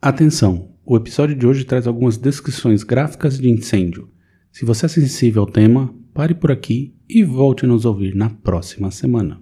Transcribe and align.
Atenção! 0.00 0.68
O 0.86 0.96
episódio 0.96 1.34
de 1.34 1.44
hoje 1.44 1.64
traz 1.64 1.88
algumas 1.88 2.16
descrições 2.16 2.84
gráficas 2.84 3.36
de 3.36 3.50
incêndio. 3.50 4.08
Se 4.52 4.64
você 4.64 4.86
é 4.86 4.88
sensível 4.88 5.42
ao 5.42 5.50
tema, 5.50 5.92
pare 6.14 6.34
por 6.34 6.52
aqui 6.52 6.94
e 7.08 7.24
volte 7.24 7.64
a 7.64 7.68
nos 7.68 7.84
ouvir 7.84 8.14
na 8.14 8.30
próxima 8.30 8.92
semana. 8.92 9.40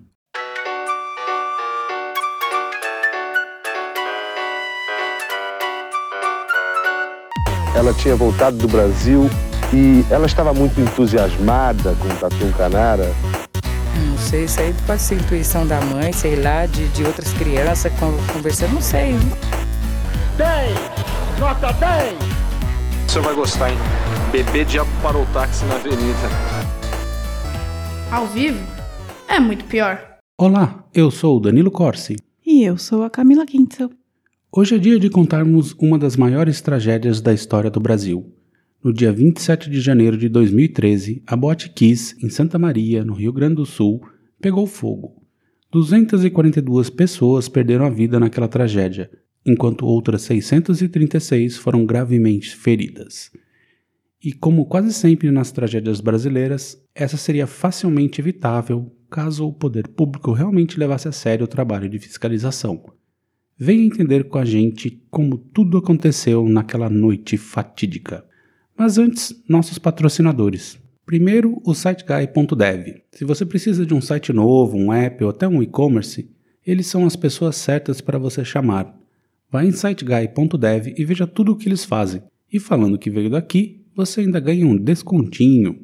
Ela 7.74 7.92
tinha 7.92 8.16
voltado 8.16 8.56
do 8.56 8.66
Brasil 8.66 9.24
e 9.74 10.10
ela 10.10 10.24
estava 10.24 10.54
muito 10.54 10.80
entusiasmada 10.80 11.94
com 11.96 12.08
o 12.08 12.16
Tatu 12.16 12.56
Canara. 12.56 13.14
Não 14.08 14.16
sei, 14.16 14.44
isso 14.44 14.58
aí 14.58 14.74
pode 14.86 15.02
ser 15.02 15.16
intuição 15.16 15.66
da 15.66 15.78
mãe, 15.82 16.14
sei 16.14 16.36
lá, 16.36 16.64
de, 16.64 16.88
de 16.88 17.04
outras 17.04 17.30
crianças 17.34 17.92
conversando, 18.32 18.72
não 18.72 18.80
sei. 18.80 19.14
10! 20.36 21.40
Nota 21.40 21.72
10! 21.72 22.14
O 23.06 23.10
senhor 23.10 23.24
vai 23.24 23.34
gostar, 23.34 23.70
hein? 23.70 23.78
Bebê 24.30 24.66
diabo 24.66 24.90
parou 25.02 25.22
o 25.22 25.26
táxi 25.32 25.64
na 25.64 25.76
avenida. 25.76 26.28
Ao 28.12 28.26
vivo? 28.26 28.58
É 29.28 29.40
muito 29.40 29.64
pior. 29.64 30.18
Olá, 30.36 30.84
eu 30.92 31.10
sou 31.10 31.38
o 31.38 31.40
Danilo 31.40 31.70
Corsi. 31.70 32.16
E 32.44 32.64
eu 32.64 32.76
sou 32.76 33.02
a 33.02 33.08
Camila 33.08 33.46
Quintzel. 33.46 33.90
Hoje 34.52 34.74
é 34.74 34.78
dia 34.78 34.98
de 34.98 35.08
contarmos 35.08 35.74
uma 35.80 35.98
das 35.98 36.18
maiores 36.18 36.60
tragédias 36.60 37.22
da 37.22 37.32
história 37.32 37.70
do 37.70 37.80
Brasil. 37.80 38.30
No 38.84 38.92
dia 38.92 39.10
27 39.10 39.70
de 39.70 39.80
janeiro 39.80 40.18
de 40.18 40.28
2013, 40.28 41.22
a 41.26 41.34
Boate 41.34 41.70
Kiss, 41.70 42.14
em 42.22 42.28
Santa 42.28 42.58
Maria, 42.58 43.02
no 43.02 43.14
Rio 43.14 43.32
Grande 43.32 43.54
do 43.54 43.64
Sul, 43.64 44.02
pegou 44.38 44.66
fogo. 44.66 45.14
242 45.72 46.90
pessoas 46.90 47.48
perderam 47.48 47.86
a 47.86 47.90
vida 47.90 48.20
naquela 48.20 48.48
tragédia, 48.48 49.10
enquanto 49.46 49.86
outras 49.86 50.22
636 50.22 51.56
foram 51.56 51.86
gravemente 51.86 52.56
feridas. 52.56 53.30
E 54.22 54.32
como 54.32 54.66
quase 54.66 54.92
sempre 54.92 55.30
nas 55.30 55.52
tragédias 55.52 56.00
brasileiras, 56.00 56.82
essa 56.94 57.16
seria 57.16 57.46
facilmente 57.46 58.20
evitável 58.20 58.92
caso 59.08 59.46
o 59.46 59.52
poder 59.52 59.86
público 59.88 60.32
realmente 60.32 60.78
levasse 60.78 61.06
a 61.06 61.12
sério 61.12 61.44
o 61.44 61.48
trabalho 61.48 61.88
de 61.88 61.98
fiscalização. 61.98 62.82
Venha 63.56 63.86
entender 63.86 64.24
com 64.24 64.38
a 64.38 64.44
gente 64.44 65.02
como 65.10 65.38
tudo 65.38 65.78
aconteceu 65.78 66.46
naquela 66.48 66.90
noite 66.90 67.36
fatídica. 67.36 68.24
Mas 68.76 68.98
antes, 68.98 69.32
nossos 69.48 69.78
patrocinadores. 69.78 70.78
Primeiro, 71.06 71.62
o 71.64 71.72
SiteGuy.dev. 71.72 73.02
Se 73.12 73.24
você 73.24 73.46
precisa 73.46 73.86
de 73.86 73.94
um 73.94 74.00
site 74.00 74.32
novo, 74.32 74.76
um 74.76 74.92
app 74.92 75.22
ou 75.22 75.30
até 75.30 75.46
um 75.46 75.62
e-commerce, 75.62 76.28
eles 76.66 76.88
são 76.88 77.06
as 77.06 77.14
pessoas 77.14 77.56
certas 77.56 78.00
para 78.00 78.18
você 78.18 78.44
chamar. 78.44 79.05
Vá 79.50 79.64
em 79.64 79.70
siteguy.dev 79.70 80.94
e 80.96 81.04
veja 81.04 81.26
tudo 81.26 81.52
o 81.52 81.56
que 81.56 81.68
eles 81.68 81.84
fazem. 81.84 82.22
E 82.52 82.58
falando 82.58 82.98
que 82.98 83.10
veio 83.10 83.30
daqui, 83.30 83.84
você 83.94 84.20
ainda 84.20 84.40
ganha 84.40 84.66
um 84.66 84.76
descontinho. 84.76 85.78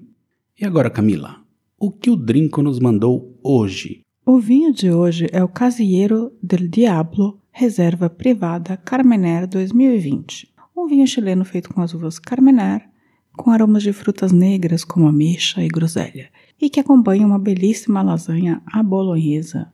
E 0.60 0.64
agora, 0.64 0.90
Camila, 0.90 1.36
o 1.78 1.90
que 1.90 2.10
o 2.10 2.16
Drinco 2.16 2.60
nos 2.60 2.80
mandou 2.80 3.38
hoje? 3.42 4.00
O 4.26 4.38
vinho 4.38 4.72
de 4.72 4.90
hoje 4.90 5.28
é 5.32 5.42
o 5.42 5.48
Casillero 5.48 6.32
del 6.42 6.68
Diablo 6.68 7.40
Reserva 7.50 8.10
Privada 8.10 8.76
Carmener 8.76 9.46
2020. 9.46 10.52
Um 10.76 10.86
vinho 10.88 11.06
chileno 11.06 11.44
feito 11.44 11.72
com 11.72 11.82
as 11.82 11.94
uvas 11.94 12.18
Carmener, 12.18 12.88
com 13.36 13.50
aromas 13.50 13.82
de 13.82 13.92
frutas 13.92 14.32
negras 14.32 14.84
como 14.84 15.06
ameixa 15.06 15.62
e 15.62 15.68
groselha, 15.68 16.30
e 16.60 16.68
que 16.68 16.80
acompanha 16.80 17.26
uma 17.26 17.38
belíssima 17.38 18.02
lasanha 18.02 18.60
à 18.66 18.82
bolonhesa 18.82 19.72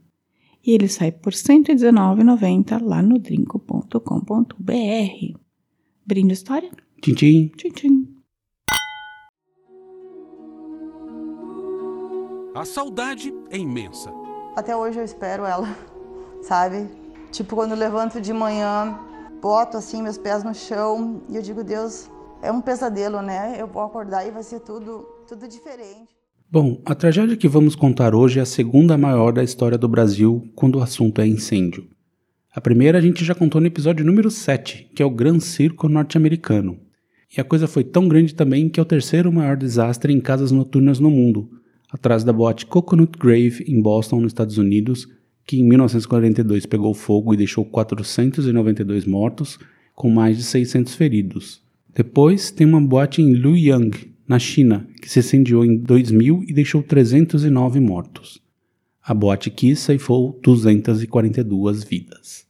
e 0.68 0.72
ele 0.72 0.86
sai 0.86 1.10
por 1.10 1.32
R$ 1.32 1.38
119,90 1.38 2.82
lá 2.82 3.00
no 3.00 3.18
drinco.com.br. 3.18 3.94
Brinde 6.06 6.34
história? 6.34 6.70
Tchim, 7.00 7.14
tchim. 7.14 7.48
Tchim, 7.56 7.70
tchim. 7.70 8.22
A 12.54 12.66
saudade 12.66 13.32
é 13.48 13.56
imensa. 13.56 14.12
Até 14.54 14.76
hoje 14.76 14.98
eu 14.98 15.04
espero 15.06 15.46
ela, 15.46 15.74
sabe? 16.42 16.86
Tipo, 17.30 17.56
quando 17.56 17.70
eu 17.70 17.78
levanto 17.78 18.20
de 18.20 18.34
manhã, 18.34 18.98
boto 19.40 19.78
assim 19.78 20.02
meus 20.02 20.18
pés 20.18 20.44
no 20.44 20.54
chão 20.54 21.22
e 21.30 21.36
eu 21.36 21.40
digo, 21.40 21.64
Deus, 21.64 22.10
é 22.42 22.52
um 22.52 22.60
pesadelo, 22.60 23.22
né? 23.22 23.56
Eu 23.58 23.68
vou 23.68 23.82
acordar 23.82 24.26
e 24.26 24.30
vai 24.30 24.42
ser 24.42 24.60
tudo, 24.60 25.08
tudo 25.26 25.48
diferente. 25.48 26.17
Bom, 26.50 26.80
a 26.86 26.94
tragédia 26.94 27.36
que 27.36 27.46
vamos 27.46 27.74
contar 27.74 28.14
hoje 28.14 28.38
é 28.38 28.42
a 28.42 28.46
segunda 28.46 28.96
maior 28.96 29.32
da 29.32 29.44
história 29.44 29.76
do 29.76 29.86
Brasil 29.86 30.50
quando 30.54 30.76
o 30.76 30.82
assunto 30.82 31.20
é 31.20 31.26
incêndio. 31.26 31.86
A 32.54 32.58
primeira 32.58 32.96
a 32.96 33.00
gente 33.02 33.22
já 33.22 33.34
contou 33.34 33.60
no 33.60 33.66
episódio 33.66 34.02
número 34.02 34.30
7, 34.30 34.92
que 34.94 35.02
é 35.02 35.04
o 35.04 35.10
Gran 35.10 35.40
Circo 35.40 35.90
norte-americano. 35.90 36.78
E 37.36 37.38
a 37.38 37.44
coisa 37.44 37.68
foi 37.68 37.84
tão 37.84 38.08
grande 38.08 38.34
também 38.34 38.70
que 38.70 38.80
é 38.80 38.82
o 38.82 38.86
terceiro 38.86 39.30
maior 39.30 39.58
desastre 39.58 40.10
em 40.10 40.20
casas 40.22 40.50
noturnas 40.50 40.98
no 40.98 41.10
mundo, 41.10 41.50
atrás 41.92 42.24
da 42.24 42.32
boate 42.32 42.64
Coconut 42.64 43.18
Grave 43.18 43.62
em 43.68 43.82
Boston, 43.82 44.22
nos 44.22 44.30
Estados 44.30 44.56
Unidos, 44.56 45.06
que 45.46 45.60
em 45.60 45.68
1942 45.68 46.64
pegou 46.64 46.94
fogo 46.94 47.34
e 47.34 47.36
deixou 47.36 47.62
492 47.62 49.04
mortos, 49.04 49.58
com 49.94 50.08
mais 50.08 50.38
de 50.38 50.44
600 50.44 50.94
feridos. 50.94 51.60
Depois 51.94 52.50
tem 52.50 52.66
uma 52.66 52.80
boate 52.80 53.20
em 53.20 53.34
Luoyang, 53.34 53.90
na 54.28 54.38
China, 54.38 54.86
que 55.00 55.08
se 55.08 55.20
incendiou 55.20 55.64
em 55.64 55.78
2000 55.78 56.44
e 56.46 56.52
deixou 56.52 56.82
309 56.82 57.80
mortos. 57.80 58.40
A 59.02 59.14
boate 59.14 59.50
Kiss 59.50 59.82
ceifou 59.82 60.38
242 60.42 61.82
vidas. 61.82 62.46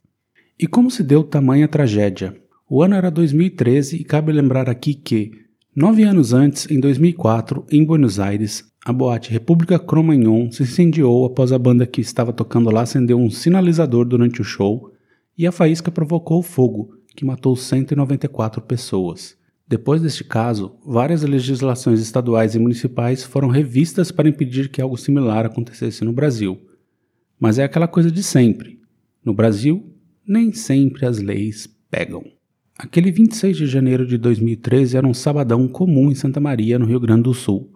E 0.59 0.67
como 0.67 0.91
se 0.91 1.05
deu 1.05 1.23
tamanha 1.23 1.69
tragédia? 1.69 2.35
O 2.69 2.83
ano 2.83 2.97
era 2.97 3.13
2013 3.13 3.97
e 3.97 4.05
cabe 4.05 4.33
lembrar 4.33 4.69
aqui 4.69 4.93
que, 4.93 5.31
nove 5.75 6.03
anos 6.03 6.33
antes, 6.33 6.69
em 6.69 6.81
2004, 6.81 7.65
em 7.71 7.85
Buenos 7.85 8.19
Aires, 8.19 8.65
a 8.85 8.93
boate 8.93 9.31
República 9.31 9.79
Cromagnon 9.79 10.51
se 10.51 10.65
incendiou 10.65 11.25
após 11.25 11.53
a 11.53 11.59
banda 11.59 11.87
que 11.87 12.01
estava 12.01 12.33
tocando 12.33 12.71
lá 12.71 12.83
acender 12.83 13.15
um 13.15 13.31
sinalizador 13.31 14.05
durante 14.05 14.41
o 14.41 14.45
show 14.45 14.93
e 15.37 15.47
a 15.47 15.53
faísca 15.53 15.93
provocou 15.93 16.43
fogo, 16.43 16.91
que 17.15 17.25
matou 17.25 17.55
194 17.55 18.61
pessoas. 18.63 19.38
Depois 19.69 20.01
deste 20.01 20.25
caso, 20.25 20.77
várias 20.83 21.23
legislações 21.23 22.01
estaduais 22.01 22.55
e 22.55 22.59
municipais 22.59 23.23
foram 23.23 23.49
revistas 23.49 24.11
para 24.11 24.29
impedir 24.29 24.71
que 24.71 24.81
algo 24.81 24.97
similar 24.97 25.45
acontecesse 25.45 26.03
no 26.07 26.13
Brasil. 26.13 26.59
Mas 27.39 27.59
é 27.59 27.65
aquela 27.65 27.87
coisa 27.87 28.11
de 28.11 28.23
sempre. 28.23 28.81
No 29.23 29.35
Brasil, 29.35 29.95
nem 30.27 30.53
sempre 30.55 31.05
as 31.05 31.19
leis 31.19 31.69
pegam. 31.91 32.25
Aquele 32.79 33.11
26 33.11 33.59
de 33.59 33.67
janeiro 33.67 34.07
de 34.07 34.17
2013 34.17 34.97
era 34.97 35.07
um 35.07 35.13
sabadão 35.13 35.69
comum 35.69 36.11
em 36.11 36.15
Santa 36.15 36.41
Maria, 36.41 36.79
no 36.79 36.87
Rio 36.87 37.01
Grande 37.01 37.25
do 37.25 37.35
Sul. 37.35 37.71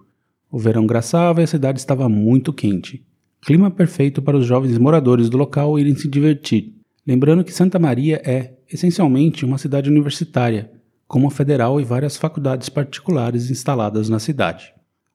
O 0.51 0.59
verão 0.59 0.87
graçava 0.87 1.43
e 1.43 1.45
a 1.45 1.47
cidade 1.47 1.79
estava 1.79 2.09
muito 2.09 2.55
quente. 2.55 3.05
Clima 3.43 3.71
perfeito 3.71 4.23
para 4.23 4.39
os 4.39 4.47
jovens 4.47 4.79
moradores 4.79 5.29
do 5.29 5.37
local 5.37 5.79
irem 5.79 5.95
se 5.95 6.09
divertir. 6.09 6.73
Lembrando 7.07 7.45
que 7.45 7.53
Santa 7.53 7.79
Maria 7.79 8.23
é, 8.25 8.55
essencialmente, 8.73 9.45
uma 9.45 9.59
cidade 9.59 9.91
universitária 9.91 10.71
como 11.13 11.29
a 11.29 11.31
federal 11.31 11.79
e 11.79 11.85
várias 11.85 12.17
faculdades 12.17 12.71
particulares 12.71 13.51
instaladas 13.51 14.09
na 14.09 14.19
cidade. 14.19 14.73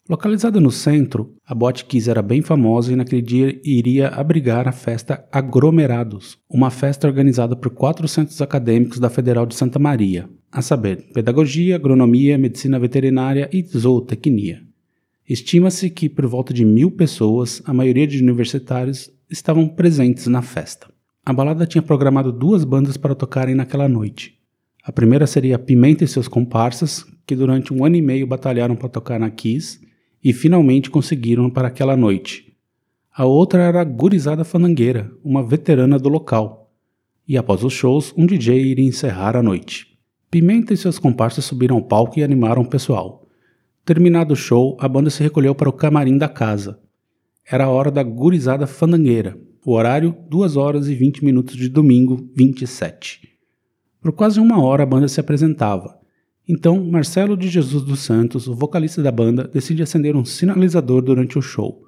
Localizada 0.08 0.59
no 0.59 0.69
centro, 0.69 1.34
a 1.44 1.56
Botkiss 1.56 2.08
era 2.08 2.22
bem 2.22 2.44
famosa 2.44 2.94
e 2.94 2.96
naquele 2.96 3.24
dia 3.24 3.59
iria 3.63 4.09
abrigar 4.09 4.68
a 4.68 4.72
festa 4.72 5.28
Agromerados, 5.31 6.38
uma 6.47 6.69
festa 6.69 7.07
organizada 7.07 7.56
por 7.56 7.72
400 7.72 8.40
acadêmicos 8.44 9.00
da 9.00 9.09
Federal 9.09 9.47
de 9.47 9.56
Santa 9.56 9.80
Maria, 9.80 10.30
a 10.52 10.62
saber, 10.62 11.09
pedagogia, 11.16 11.78
agronomia, 11.78 12.38
medicina 12.38 12.78
veterinária 12.78 13.50
e 13.52 13.63
zootecnia. 13.63 14.62
Estima-se 15.28 15.90
que 15.90 16.07
por 16.07 16.28
volta 16.28 16.53
de 16.53 16.63
mil 16.63 16.91
pessoas, 16.91 17.59
a 17.66 17.74
maioria 17.74 18.06
de 18.06 18.22
universitários, 18.22 19.09
estavam 19.28 19.68
presentes 19.68 20.28
na 20.28 20.44
festa. 20.44 20.88
A 21.25 21.34
balada 21.34 21.66
tinha 21.66 21.81
programado 21.81 22.31
duas 22.31 22.63
bandas 22.63 22.97
para 22.97 23.16
tocarem 23.16 23.56
naquela 23.56 23.90
noite, 23.90 24.37
a 24.88 24.92
primeira 24.94 25.28
seria 25.28 25.60
Pimenta 25.60 26.06
e 26.06 26.07
seus 26.07 26.30
comparsas, 26.30 27.06
que 27.25 27.36
durante 27.36 27.74
um 27.74 27.84
ano 27.84 27.98
e 27.98 28.01
meio 28.01 28.25
batalharam 28.25 28.74
para 28.74 28.88
tocar 28.88 29.19
na 29.19 29.30
Kiss 29.30 29.81
e 30.24 30.31
finalmente 30.31 30.89
conseguiram 30.89 31.50
para 31.50 31.68
aquela 31.68 31.98
noite. 31.98 32.56
A 33.13 33.25
outra 33.25 33.63
era 33.63 33.81
a 33.81 33.84
Gurizada 33.84 34.45
Fanangueira, 34.45 35.12
uma 35.22 35.45
veterana 35.45 36.00
do 36.00 36.07
local. 36.07 36.74
E 37.28 37.36
após 37.36 37.66
os 37.66 37.74
shows, 37.74 38.13
um 38.16 38.25
DJ 38.25 38.62
iria 38.62 38.88
encerrar 38.88 39.36
a 39.36 39.44
noite. 39.44 40.00
Pimenta 40.31 40.74
e 40.74 40.78
seus 40.78 40.98
comparsas 40.98 41.44
subiram 41.44 41.75
ao 41.75 41.83
palco 41.83 42.18
e 42.18 42.24
animaram 42.24 42.62
o 42.62 42.69
pessoal. 42.69 43.28
Terminado 43.83 44.36
o 44.36 44.38
show, 44.38 44.78
a 44.80 44.88
banda 44.88 45.10
se 45.10 45.22
recolheu 45.22 45.54
para 45.54 45.68
o 45.68 45.74
camarim 45.74 46.18
da 46.18 46.30
casa. 46.30 46.80
Era 47.45 47.66
a 47.66 47.69
hora 47.69 47.92
da 47.92 48.04
Gurizada 48.04 48.66
Fandangueira, 48.66 49.38
o 49.66 49.74
horário 49.74 50.16
2 50.30 50.56
horas 50.56 50.88
e 50.88 50.95
20 50.95 51.25
minutos 51.25 51.57
de 51.57 51.68
domingo 51.68 52.30
27. 52.33 53.37
Por 54.01 54.11
quase 54.11 54.39
uma 54.39 54.61
hora 54.61 54.83
a 54.83 54.85
banda 54.85 55.07
se 55.07 55.19
apresentava. 55.19 55.97
Então, 56.47 56.83
Marcelo 56.83 57.35
de 57.35 57.49
Jesus 57.49 57.83
dos 57.83 57.99
Santos, 57.99 58.47
o 58.47 58.55
vocalista 58.55 59.03
da 59.03 59.11
banda, 59.11 59.47
decide 59.47 59.83
acender 59.83 60.15
um 60.15 60.23
sinalizador 60.23 61.01
durante 61.01 61.38
o 61.38 61.41
show. 61.41 61.88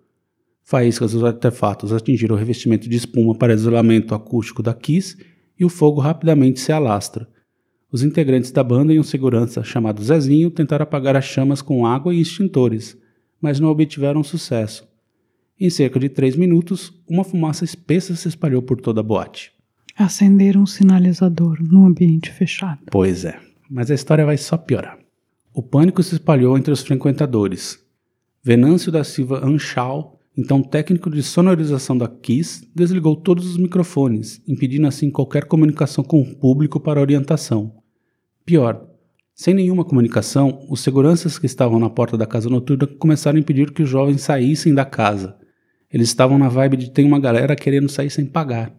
Faíscas 0.63 1.13
dos 1.13 1.23
artefatos 1.23 1.93
atingiram 1.93 2.35
o 2.35 2.37
revestimento 2.37 2.89
de 2.89 2.97
espuma 2.97 3.33
para 3.35 3.53
isolamento 3.53 4.13
acústico 4.13 4.61
da 4.61 4.73
Kiss 4.73 5.17
e 5.57 5.65
o 5.65 5.69
fogo 5.69 5.99
rapidamente 5.99 6.59
se 6.59 6.71
alastra. 6.71 7.27
Os 7.91 8.03
integrantes 8.03 8.51
da 8.51 8.63
banda 8.63 8.93
e 8.93 8.99
um 8.99 9.03
segurança 9.03 9.63
chamado 9.63 10.03
Zezinho 10.03 10.51
tentaram 10.51 10.83
apagar 10.83 11.15
as 11.15 11.25
chamas 11.25 11.61
com 11.61 11.85
água 11.85 12.13
e 12.13 12.21
extintores, 12.21 12.97
mas 13.41 13.59
não 13.59 13.69
obtiveram 13.69 14.23
sucesso. 14.23 14.87
Em 15.59 15.69
cerca 15.69 15.99
de 15.99 16.07
três 16.07 16.35
minutos, 16.35 16.93
uma 17.07 17.23
fumaça 17.23 17.65
espessa 17.65 18.15
se 18.15 18.27
espalhou 18.27 18.61
por 18.61 18.79
toda 18.79 18.99
a 18.99 19.03
boate. 19.03 19.51
Acender 19.99 20.55
um 20.55 20.65
sinalizador 20.65 21.61
num 21.61 21.85
ambiente 21.85 22.31
fechado. 22.31 22.79
Pois 22.89 23.25
é, 23.25 23.37
mas 23.69 23.91
a 23.91 23.93
história 23.93 24.25
vai 24.25 24.37
só 24.37 24.55
piorar. 24.55 24.97
O 25.53 25.61
pânico 25.61 26.01
se 26.01 26.15
espalhou 26.15 26.57
entre 26.57 26.71
os 26.71 26.81
frequentadores. 26.81 27.77
Venâncio 28.41 28.93
da 28.93 29.03
Silva 29.03 29.45
Anchal, 29.45 30.17
então 30.37 30.63
técnico 30.63 31.09
de 31.09 31.21
sonorização 31.21 31.97
da 31.97 32.07
Kiss, 32.07 32.65
desligou 32.73 33.13
todos 33.13 33.45
os 33.45 33.57
microfones, 33.57 34.41
impedindo 34.47 34.87
assim 34.87 35.11
qualquer 35.11 35.43
comunicação 35.43 36.01
com 36.01 36.21
o 36.21 36.33
público 36.33 36.79
para 36.79 37.01
orientação. 37.01 37.75
Pior, 38.45 38.87
sem 39.35 39.53
nenhuma 39.53 39.83
comunicação, 39.83 40.65
os 40.69 40.79
seguranças 40.79 41.37
que 41.37 41.45
estavam 41.45 41.77
na 41.77 41.89
porta 41.89 42.17
da 42.17 42.25
casa 42.25 42.49
noturna 42.49 42.87
começaram 42.87 43.35
a 43.35 43.41
impedir 43.41 43.73
que 43.73 43.83
os 43.83 43.89
jovens 43.89 44.21
saíssem 44.21 44.73
da 44.73 44.85
casa. 44.85 45.35
Eles 45.91 46.07
estavam 46.07 46.39
na 46.39 46.47
vibe 46.47 46.77
de 46.77 46.89
tem 46.89 47.05
uma 47.05 47.19
galera 47.19 47.53
querendo 47.53 47.89
sair 47.89 48.09
sem 48.09 48.25
pagar. 48.25 48.73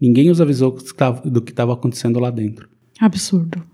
Ninguém 0.00 0.30
os 0.30 0.40
avisou 0.40 0.76
do 1.24 1.42
que 1.42 1.52
estava 1.52 1.72
acontecendo 1.72 2.18
lá 2.18 2.30
dentro. 2.30 2.68
Absurdo. 3.00 3.64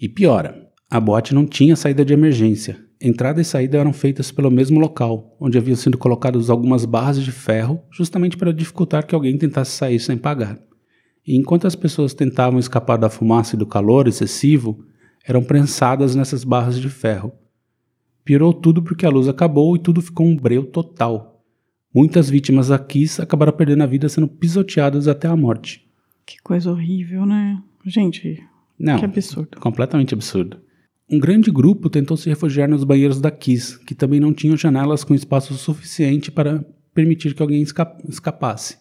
E 0.00 0.08
piora, 0.08 0.68
a 0.90 1.00
boate 1.00 1.34
não 1.34 1.46
tinha 1.46 1.76
saída 1.76 2.04
de 2.04 2.12
emergência. 2.12 2.78
Entrada 3.00 3.40
e 3.40 3.44
saída 3.44 3.78
eram 3.78 3.92
feitas 3.92 4.32
pelo 4.32 4.50
mesmo 4.50 4.80
local, 4.80 5.36
onde 5.38 5.58
haviam 5.58 5.76
sido 5.76 5.98
colocadas 5.98 6.48
algumas 6.48 6.84
barras 6.84 7.22
de 7.22 7.30
ferro, 7.30 7.82
justamente 7.90 8.36
para 8.36 8.52
dificultar 8.52 9.06
que 9.06 9.14
alguém 9.14 9.36
tentasse 9.36 9.72
sair 9.72 10.00
sem 10.00 10.16
pagar. 10.16 10.58
E 11.26 11.36
enquanto 11.36 11.66
as 11.66 11.74
pessoas 11.74 12.14
tentavam 12.14 12.58
escapar 12.58 12.96
da 12.96 13.10
fumaça 13.10 13.54
e 13.54 13.58
do 13.58 13.66
calor 13.66 14.08
excessivo, 14.08 14.78
eram 15.26 15.42
prensadas 15.42 16.14
nessas 16.14 16.44
barras 16.44 16.78
de 16.78 16.88
ferro. 16.88 17.32
Piorou 18.24 18.54
tudo 18.54 18.82
porque 18.82 19.04
a 19.04 19.10
luz 19.10 19.28
acabou 19.28 19.76
e 19.76 19.78
tudo 19.78 20.00
ficou 20.00 20.26
um 20.26 20.36
breu 20.36 20.64
total. 20.64 21.35
Muitas 21.96 22.28
vítimas 22.28 22.68
da 22.68 22.78
Kiss 22.78 23.22
acabaram 23.22 23.54
perdendo 23.54 23.82
a 23.82 23.86
vida 23.86 24.06
sendo 24.06 24.28
pisoteadas 24.28 25.08
até 25.08 25.26
a 25.28 25.34
morte. 25.34 25.82
Que 26.26 26.36
coisa 26.42 26.70
horrível, 26.70 27.24
né? 27.24 27.58
Gente, 27.86 28.38
Não, 28.78 28.98
que 28.98 29.04
absurdo. 29.06 29.58
completamente 29.58 30.12
absurdo. 30.12 30.58
Um 31.10 31.18
grande 31.18 31.50
grupo 31.50 31.88
tentou 31.88 32.14
se 32.18 32.28
refugiar 32.28 32.68
nos 32.68 32.84
banheiros 32.84 33.18
da 33.18 33.30
Kiss, 33.30 33.82
que 33.86 33.94
também 33.94 34.20
não 34.20 34.34
tinham 34.34 34.56
janelas 34.58 35.04
com 35.04 35.14
espaço 35.14 35.54
suficiente 35.54 36.30
para 36.30 36.62
permitir 36.92 37.32
que 37.34 37.40
alguém 37.40 37.62
esca- 37.62 37.96
escapasse. 38.06 38.76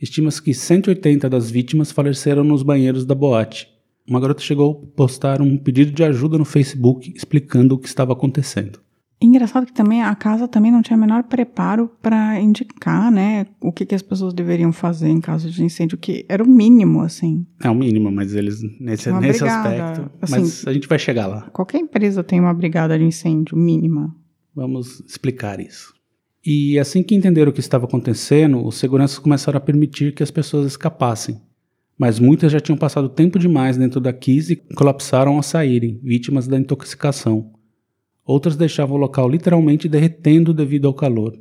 Estima-se 0.00 0.40
que 0.40 0.54
180 0.54 1.28
das 1.28 1.50
vítimas 1.50 1.90
faleceram 1.90 2.44
nos 2.44 2.62
banheiros 2.62 3.04
da 3.04 3.14
boate. 3.16 3.66
Uma 4.06 4.20
garota 4.20 4.42
chegou 4.42 4.82
a 4.92 4.96
postar 4.96 5.40
um 5.42 5.56
pedido 5.56 5.90
de 5.90 6.04
ajuda 6.04 6.38
no 6.38 6.44
Facebook 6.44 7.12
explicando 7.16 7.74
o 7.74 7.78
que 7.78 7.88
estava 7.88 8.12
acontecendo. 8.12 8.80
Engraçado 9.20 9.64
que 9.64 9.72
também 9.72 10.02
a 10.02 10.14
casa 10.14 10.46
também 10.46 10.70
não 10.70 10.82
tinha 10.82 10.96
o 10.96 11.00
menor 11.00 11.22
preparo 11.24 11.90
para 12.02 12.38
indicar, 12.40 13.10
né, 13.10 13.46
o 13.60 13.72
que, 13.72 13.86
que 13.86 13.94
as 13.94 14.02
pessoas 14.02 14.34
deveriam 14.34 14.70
fazer 14.72 15.08
em 15.08 15.20
caso 15.20 15.50
de 15.50 15.64
incêndio, 15.64 15.96
que 15.96 16.26
era 16.28 16.42
o 16.42 16.48
mínimo, 16.48 17.00
assim. 17.00 17.46
É 17.62 17.70
o 17.70 17.74
mínimo, 17.74 18.10
mas 18.10 18.34
eles 18.34 18.60
nesse, 18.78 19.08
Uma 19.08 19.20
nesse 19.20 19.38
brigada, 19.40 19.68
aspecto. 19.68 20.10
assim- 20.20 20.32
mas 20.40 20.66
a 20.66 20.72
gente 20.72 20.88
vai 20.88 20.98
chegar 20.98 21.26
lá. 21.26 21.42
Qualquer 21.52 21.78
empresa 21.78 22.22
tem 22.22 22.38
uma 22.40 22.52
brigada 22.52 22.98
de 22.98 23.04
incêndio 23.04 23.56
mínima. 23.56 24.14
Vamos 24.54 25.00
explicar 25.06 25.58
isso. 25.58 25.94
E 26.44 26.78
assim 26.78 27.02
que 27.02 27.14
entenderam 27.14 27.50
o 27.50 27.54
que 27.54 27.60
estava 27.60 27.86
acontecendo, 27.86 28.62
os 28.66 28.76
seguranças 28.76 29.18
começaram 29.18 29.56
a 29.56 29.60
permitir 29.60 30.12
que 30.14 30.22
as 30.22 30.30
pessoas 30.30 30.66
escapassem. 30.66 31.40
Mas 31.98 32.18
muitas 32.18 32.52
já 32.52 32.60
tinham 32.60 32.76
passado 32.76 33.08
tempo 33.08 33.38
demais 33.38 33.76
dentro 33.78 34.00
da 34.00 34.12
Kiss 34.12 34.52
e 34.52 34.56
colapsaram 34.74 35.36
ao 35.36 35.42
saírem, 35.42 35.98
vítimas 36.02 36.46
da 36.46 36.58
intoxicação. 36.58 37.52
Outras 38.26 38.56
deixavam 38.56 38.96
o 38.96 39.00
local 39.00 39.28
literalmente 39.28 39.88
derretendo 39.88 40.54
devido 40.54 40.86
ao 40.86 40.94
calor. 40.94 41.38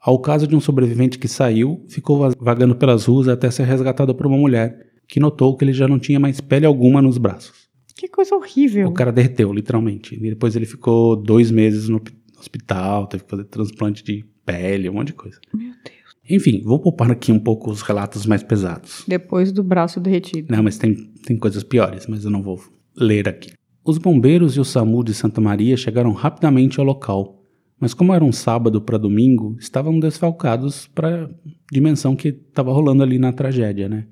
Ao 0.00 0.18
caso 0.20 0.46
de 0.46 0.54
um 0.54 0.60
sobrevivente 0.60 1.18
que 1.18 1.28
saiu, 1.28 1.84
ficou 1.88 2.18
va- 2.18 2.32
vagando 2.38 2.76
pelas 2.76 3.04
ruas 3.06 3.28
até 3.28 3.50
ser 3.50 3.64
resgatado 3.64 4.14
por 4.14 4.26
uma 4.26 4.36
mulher, 4.38 4.78
que 5.08 5.20
notou 5.20 5.56
que 5.56 5.64
ele 5.64 5.72
já 5.72 5.86
não 5.88 5.98
tinha 5.98 6.18
mais 6.20 6.40
pele 6.40 6.64
alguma 6.66 7.02
nos 7.02 7.18
braços. 7.18 7.66
Que 7.94 8.08
coisa 8.08 8.34
horrível. 8.34 8.88
O 8.88 8.92
cara 8.92 9.10
derreteu, 9.12 9.52
literalmente. 9.52 10.14
E 10.14 10.18
depois 10.30 10.54
ele 10.54 10.66
ficou 10.66 11.16
dois 11.16 11.50
meses 11.50 11.88
no 11.88 12.00
hospital, 12.38 13.06
teve 13.06 13.24
que 13.24 13.30
fazer 13.30 13.44
transplante 13.44 14.04
de 14.04 14.24
pele, 14.44 14.88
um 14.88 14.94
monte 14.94 15.08
de 15.08 15.14
coisa. 15.14 15.38
Meu 15.54 15.68
Deus. 15.70 15.96
Enfim, 16.28 16.60
vou 16.62 16.78
poupar 16.80 17.10
aqui 17.10 17.30
um 17.32 17.38
pouco 17.38 17.70
os 17.70 17.82
relatos 17.82 18.26
mais 18.26 18.42
pesados. 18.42 19.04
Depois 19.08 19.50
do 19.52 19.62
braço 19.62 19.98
derretido. 20.00 20.54
Não, 20.54 20.62
mas 20.62 20.76
tem, 20.76 20.94
tem 21.24 21.36
coisas 21.38 21.62
piores, 21.62 22.06
mas 22.06 22.24
eu 22.24 22.30
não 22.30 22.42
vou 22.42 22.60
ler 22.96 23.28
aqui. 23.28 23.52
Os 23.86 23.98
bombeiros 23.98 24.56
e 24.56 24.60
o 24.60 24.64
SAMU 24.64 25.04
de 25.04 25.14
Santa 25.14 25.40
Maria 25.40 25.76
chegaram 25.76 26.10
rapidamente 26.10 26.80
ao 26.80 26.84
local, 26.84 27.40
mas 27.78 27.94
como 27.94 28.12
era 28.12 28.24
um 28.24 28.32
sábado 28.32 28.80
para 28.80 28.98
domingo, 28.98 29.56
estavam 29.60 30.00
desfalcados 30.00 30.88
para 30.88 31.26
a 31.26 31.28
dimensão 31.70 32.16
que 32.16 32.28
estava 32.28 32.72
rolando 32.72 33.04
ali 33.04 33.16
na 33.16 33.32
tragédia, 33.32 33.88
né? 33.88 34.08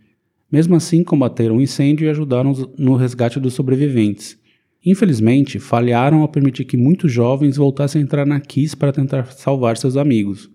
Mesmo 0.53 0.77
assim, 0.77 1.03
combateram 1.03 1.57
o 1.57 1.61
incêndio 1.61 2.07
e 2.07 2.09
ajudaram 2.09 2.53
no 2.79 2.95
resgate 2.95 3.41
dos 3.41 3.55
sobreviventes. 3.55 4.39
Infelizmente, 4.87 5.59
falharam 5.59 6.21
ao 6.21 6.29
permitir 6.29 6.67
que 6.67 6.77
muitos 6.77 7.11
jovens 7.11 7.57
voltassem 7.57 8.01
a 8.01 8.05
entrar 8.05 8.25
na 8.25 8.39
Kiss 8.39 8.77
para 8.77 8.93
tentar 8.93 9.33
salvar 9.33 9.77
seus 9.77 9.97
amigos. 9.97 10.49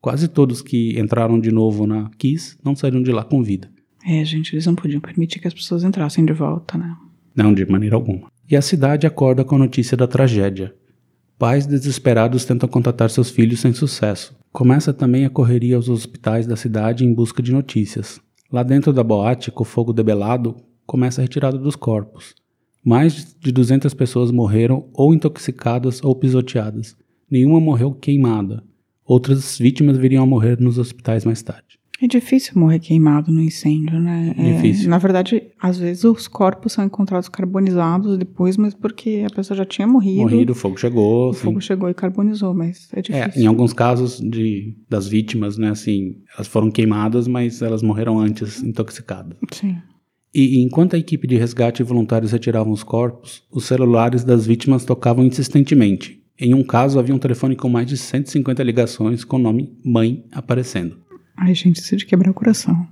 Quase 0.00 0.26
todos 0.26 0.60
que 0.60 0.98
entraram 0.98 1.38
de 1.38 1.52
novo 1.52 1.86
na 1.86 2.10
Kiss 2.18 2.58
não 2.64 2.74
saíram 2.74 3.00
de 3.00 3.12
lá 3.12 3.22
com 3.22 3.44
vida. 3.44 3.70
É, 4.04 4.24
gente, 4.24 4.54
eles 4.54 4.66
não 4.66 4.74
podiam 4.74 5.00
permitir 5.00 5.38
que 5.38 5.46
as 5.46 5.54
pessoas 5.54 5.84
entrassem 5.84 6.24
de 6.24 6.32
volta, 6.32 6.76
né? 6.76 6.96
Não, 7.36 7.54
de 7.54 7.64
maneira 7.70 7.94
alguma. 7.94 8.34
E 8.48 8.54
a 8.54 8.62
cidade 8.62 9.08
acorda 9.08 9.44
com 9.44 9.56
a 9.56 9.58
notícia 9.58 9.96
da 9.96 10.06
tragédia. 10.06 10.72
Pais 11.36 11.66
desesperados 11.66 12.44
tentam 12.44 12.68
contatar 12.68 13.10
seus 13.10 13.28
filhos 13.28 13.58
sem 13.58 13.72
sucesso. 13.72 14.36
Começa 14.52 14.94
também 14.94 15.24
a 15.24 15.30
correria 15.30 15.74
aos 15.74 15.88
hospitais 15.88 16.46
da 16.46 16.54
cidade 16.54 17.04
em 17.04 17.12
busca 17.12 17.42
de 17.42 17.52
notícias. 17.52 18.20
Lá 18.52 18.62
dentro 18.62 18.92
da 18.92 19.02
boate, 19.02 19.50
com 19.50 19.62
o 19.62 19.66
fogo 19.66 19.92
debelado, 19.92 20.56
começa 20.86 21.20
a 21.20 21.24
retirada 21.24 21.58
dos 21.58 21.74
corpos. 21.74 22.34
Mais 22.84 23.36
de 23.40 23.50
200 23.50 23.92
pessoas 23.94 24.30
morreram 24.30 24.88
ou 24.94 25.12
intoxicadas 25.12 26.02
ou 26.04 26.14
pisoteadas. 26.14 26.96
Nenhuma 27.28 27.58
morreu 27.58 27.92
queimada. 27.92 28.62
Outras 29.04 29.58
vítimas 29.58 29.98
viriam 29.98 30.22
a 30.22 30.26
morrer 30.26 30.60
nos 30.60 30.78
hospitais 30.78 31.24
mais 31.24 31.42
tarde. 31.42 31.80
É 32.02 32.06
difícil 32.06 32.52
morrer 32.56 32.78
queimado 32.78 33.32
no 33.32 33.40
incêndio, 33.40 33.98
né? 33.98 34.34
É, 34.36 34.52
Difícil. 34.54 34.90
na 34.90 34.98
verdade, 34.98 35.42
às 35.58 35.78
vezes 35.78 36.04
os 36.04 36.28
corpos 36.28 36.72
são 36.74 36.84
encontrados 36.84 37.28
carbonizados 37.28 38.18
depois, 38.18 38.58
mas 38.58 38.74
porque 38.74 39.24
a 39.26 39.34
pessoa 39.34 39.56
já 39.56 39.64
tinha 39.64 39.86
morrido. 39.88 40.20
Morrido, 40.22 40.52
o 40.52 40.54
fogo 40.54 40.76
chegou. 40.78 41.28
O 41.28 41.30
assim. 41.30 41.40
fogo 41.40 41.60
chegou 41.60 41.88
e 41.88 41.94
carbonizou, 41.94 42.52
mas 42.52 42.88
é 42.92 42.98
É, 42.98 43.02
difícil. 43.02 43.42
em 43.42 43.46
alguns 43.46 43.72
casos 43.72 44.20
de, 44.20 44.76
das 44.90 45.08
vítimas, 45.08 45.56
né, 45.56 45.70
assim, 45.70 46.16
elas 46.34 46.46
foram 46.46 46.70
queimadas, 46.70 47.26
mas 47.26 47.62
elas 47.62 47.82
morreram 47.82 48.18
antes, 48.18 48.62
intoxicadas. 48.62 49.38
Sim. 49.52 49.76
E 50.34 50.62
enquanto 50.62 50.94
a 50.96 50.98
equipe 50.98 51.26
de 51.26 51.36
resgate 51.36 51.80
e 51.80 51.84
voluntários 51.84 52.32
retiravam 52.32 52.72
os 52.74 52.82
corpos, 52.82 53.42
os 53.50 53.64
celulares 53.64 54.22
das 54.22 54.46
vítimas 54.46 54.84
tocavam 54.84 55.24
insistentemente. 55.24 56.20
Em 56.38 56.52
um 56.52 56.62
caso, 56.62 56.98
havia 56.98 57.14
um 57.14 57.18
telefone 57.18 57.56
com 57.56 57.70
mais 57.70 57.86
de 57.86 57.96
150 57.96 58.62
ligações 58.62 59.24
com 59.24 59.36
o 59.36 59.38
nome 59.38 59.72
Mãe 59.82 60.26
aparecendo. 60.30 60.98
Ai, 61.36 61.54
gente, 61.54 61.76
isso 61.76 61.94
é 61.94 61.98
de 61.98 62.06
quebrar 62.06 62.30
o 62.30 62.34
coração. 62.34 62.86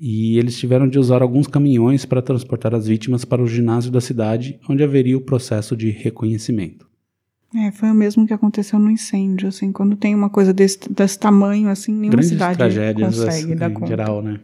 E 0.00 0.38
eles 0.38 0.58
tiveram 0.58 0.88
de 0.88 0.98
usar 0.98 1.20
alguns 1.20 1.46
caminhões 1.46 2.06
para 2.06 2.22
transportar 2.22 2.74
as 2.74 2.86
vítimas 2.86 3.24
para 3.24 3.42
o 3.42 3.46
ginásio 3.46 3.90
da 3.90 4.00
cidade, 4.00 4.58
onde 4.68 4.82
haveria 4.82 5.16
o 5.16 5.20
processo 5.20 5.76
de 5.76 5.90
reconhecimento. 5.90 6.88
É, 7.54 7.70
foi 7.72 7.90
o 7.90 7.94
mesmo 7.94 8.26
que 8.26 8.32
aconteceu 8.32 8.78
no 8.78 8.90
incêndio, 8.90 9.48
assim, 9.48 9.72
quando 9.72 9.96
tem 9.96 10.14
uma 10.14 10.30
coisa 10.30 10.54
desse, 10.54 10.78
desse 10.90 11.18
tamanho, 11.18 11.68
assim, 11.68 11.92
nenhuma 11.92 12.12
Grandes 12.12 12.30
cidade 12.30 12.56
tragédias 12.56 13.16
consegue 13.16 13.44
assim, 13.44 13.56
dar 13.56 13.70
em 13.70 13.74
conta. 13.74 13.86
geral, 13.88 14.22
né? 14.22 14.40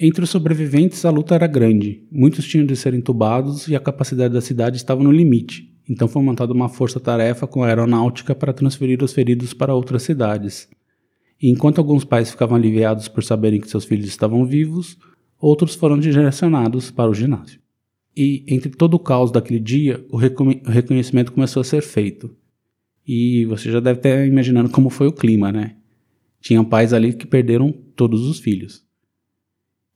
Entre 0.00 0.22
os 0.22 0.30
sobreviventes, 0.30 1.04
a 1.04 1.10
luta 1.10 1.34
era 1.34 1.48
grande. 1.48 2.04
Muitos 2.10 2.46
tinham 2.46 2.64
de 2.64 2.76
ser 2.76 2.94
entubados 2.94 3.66
e 3.66 3.74
a 3.74 3.80
capacidade 3.80 4.32
da 4.32 4.40
cidade 4.40 4.76
estava 4.76 5.02
no 5.02 5.10
limite. 5.10 5.68
Então 5.90 6.06
foi 6.06 6.22
montada 6.22 6.52
uma 6.52 6.68
força-tarefa 6.68 7.46
com 7.48 7.64
a 7.64 7.66
aeronáutica 7.66 8.34
para 8.34 8.52
transferir 8.52 9.02
os 9.02 9.12
feridos 9.12 9.52
para 9.52 9.74
outras 9.74 10.02
cidades. 10.04 10.68
E 11.40 11.50
enquanto 11.50 11.78
alguns 11.78 12.04
pais 12.04 12.30
ficavam 12.30 12.56
aliviados 12.56 13.08
por 13.08 13.22
saberem 13.22 13.60
que 13.60 13.70
seus 13.70 13.84
filhos 13.84 14.06
estavam 14.06 14.44
vivos, 14.44 14.98
outros 15.40 15.74
foram 15.74 15.98
direcionados 15.98 16.90
para 16.90 17.10
o 17.10 17.14
ginásio. 17.14 17.60
E 18.16 18.44
entre 18.48 18.70
todo 18.70 18.94
o 18.94 18.98
caos 18.98 19.30
daquele 19.30 19.60
dia, 19.60 20.04
o 20.10 20.16
o 20.16 20.70
reconhecimento 20.70 21.32
começou 21.32 21.60
a 21.60 21.64
ser 21.64 21.82
feito. 21.82 22.34
E 23.06 23.44
você 23.46 23.70
já 23.70 23.80
deve 23.80 24.00
estar 24.00 24.26
imaginando 24.26 24.68
como 24.68 24.90
foi 24.90 25.06
o 25.06 25.12
clima, 25.12 25.52
né? 25.52 25.76
Tinham 26.40 26.64
pais 26.64 26.92
ali 26.92 27.12
que 27.12 27.26
perderam 27.26 27.72
todos 27.94 28.26
os 28.26 28.40
filhos. 28.40 28.84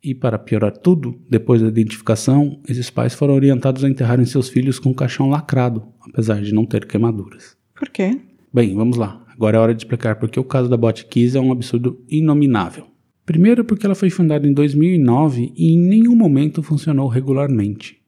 E 0.02 0.14
para 0.14 0.38
piorar 0.38 0.76
tudo, 0.76 1.20
depois 1.28 1.62
da 1.62 1.68
identificação, 1.68 2.60
esses 2.68 2.90
pais 2.90 3.14
foram 3.14 3.34
orientados 3.34 3.84
a 3.84 3.88
enterrarem 3.88 4.24
seus 4.24 4.48
filhos 4.48 4.78
com 4.78 4.90
o 4.90 4.94
caixão 4.94 5.28
lacrado, 5.28 5.86
apesar 6.00 6.42
de 6.42 6.52
não 6.52 6.64
ter 6.64 6.86
queimaduras. 6.86 7.56
Por 7.74 7.88
quê? 7.88 8.20
Bem, 8.52 8.74
vamos 8.74 8.96
lá. 8.96 9.21
Agora 9.34 9.56
é 9.56 9.60
hora 9.60 9.74
de 9.74 9.82
explicar 9.82 10.16
por 10.16 10.30
que 10.30 10.38
o 10.38 10.44
caso 10.44 10.68
da 10.68 10.76
Bot 10.76 11.06
Kiss 11.06 11.36
é 11.36 11.40
um 11.40 11.52
absurdo 11.52 12.00
inominável. 12.08 12.86
Primeiro 13.24 13.64
porque 13.64 13.86
ela 13.86 13.94
foi 13.94 14.10
fundada 14.10 14.46
em 14.46 14.52
2009 14.52 15.52
e 15.56 15.72
em 15.72 15.78
nenhum 15.78 16.16
momento 16.16 16.62
funcionou 16.62 17.08
regularmente. 17.08 18.02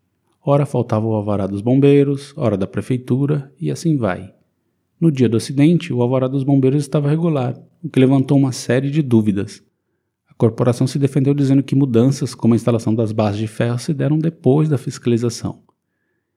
Ora 0.45 0.67
faltava 0.67 1.07
o 1.07 1.15
alvará 1.15 1.47
dos 1.47 1.63
bombeiros, 1.63 2.35
ora 2.37 2.57
da 2.57 2.67
prefeitura, 2.67 3.53
e 3.59 3.71
assim 3.71 3.97
vai. 3.97 4.35
No 5.01 5.11
dia 5.11 5.29
do 5.29 5.37
acidente, 5.37 5.93
o 5.93 6.03
alvará 6.03 6.29
dos 6.29 6.45
bombeiros 6.45 6.83
estava 6.83 7.09
regular, 7.09 7.55
o 7.83 7.89
que 7.89 8.01
levantou 8.01 8.37
uma 8.37 8.53
série 8.53 8.91
de 8.91 9.03
dúvidas. 9.03 9.63
A 10.29 10.35
corporação 10.35 10.87
se 10.87 10.99
defendeu 10.99 11.33
dizendo 11.33 11.63
que 11.63 11.75
mudanças, 11.75 12.35
como 12.35 12.55
a 12.55 12.57
instalação 12.57 12.95
das 12.95 13.13
bases 13.13 13.41
de 13.41 13.47
ferro, 13.47 13.79
se 13.79 13.95
deram 13.95 14.19
depois 14.19 14.69
da 14.69 14.77
fiscalização. 14.77 15.63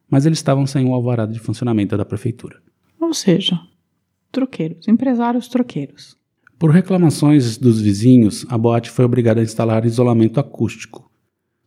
Mas 0.09 0.25
eles 0.25 0.37
estavam 0.37 0.65
sem 0.65 0.85
o 0.85 0.93
alvará 0.93 1.25
de 1.25 1.39
funcionamento 1.39 1.97
da 1.97 2.05
prefeitura. 2.05 2.61
Ou 2.99 3.13
seja, 3.13 3.59
troqueiros, 4.31 4.87
empresários 4.87 5.47
troqueiros. 5.47 6.17
Por 6.59 6.71
reclamações 6.71 7.57
dos 7.57 7.79
vizinhos, 7.79 8.45
a 8.49 8.57
boate 8.57 8.89
foi 8.89 9.05
obrigada 9.05 9.39
a 9.39 9.43
instalar 9.43 9.85
isolamento 9.85 10.39
acústico. 10.39 11.07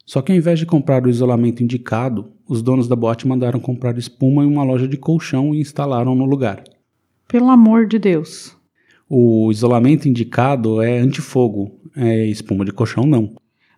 Só 0.05 0.21
que 0.21 0.33
ao 0.33 0.39
invés 0.39 0.59
de 0.59 0.67
comprar 0.67 1.07
o 1.07 1.09
isolamento 1.09 1.63
indicado, 1.63 2.33
os 2.49 2.63
donos 2.63 2.89
da 2.89 2.97
boate 2.97 3.29
mandaram 3.29 3.61
comprar 3.61 3.97
espuma 3.97 4.43
em 4.43 4.47
uma 4.47 4.65
loja 4.65 4.89
de 4.89 4.97
colchão 4.97 5.55
e 5.55 5.61
instalaram 5.61 6.17
no 6.17 6.25
lugar. 6.25 6.65
Pelo 7.29 7.49
amor 7.49 7.87
de 7.87 7.99
Deus. 7.99 8.57
O 9.09 9.51
isolamento 9.53 10.09
indicado 10.09 10.83
é 10.83 10.99
antifogo, 10.99 11.81
é 11.97 12.27
espuma 12.27 12.65
de 12.65 12.73
colchão 12.73 13.05
não. 13.05 13.37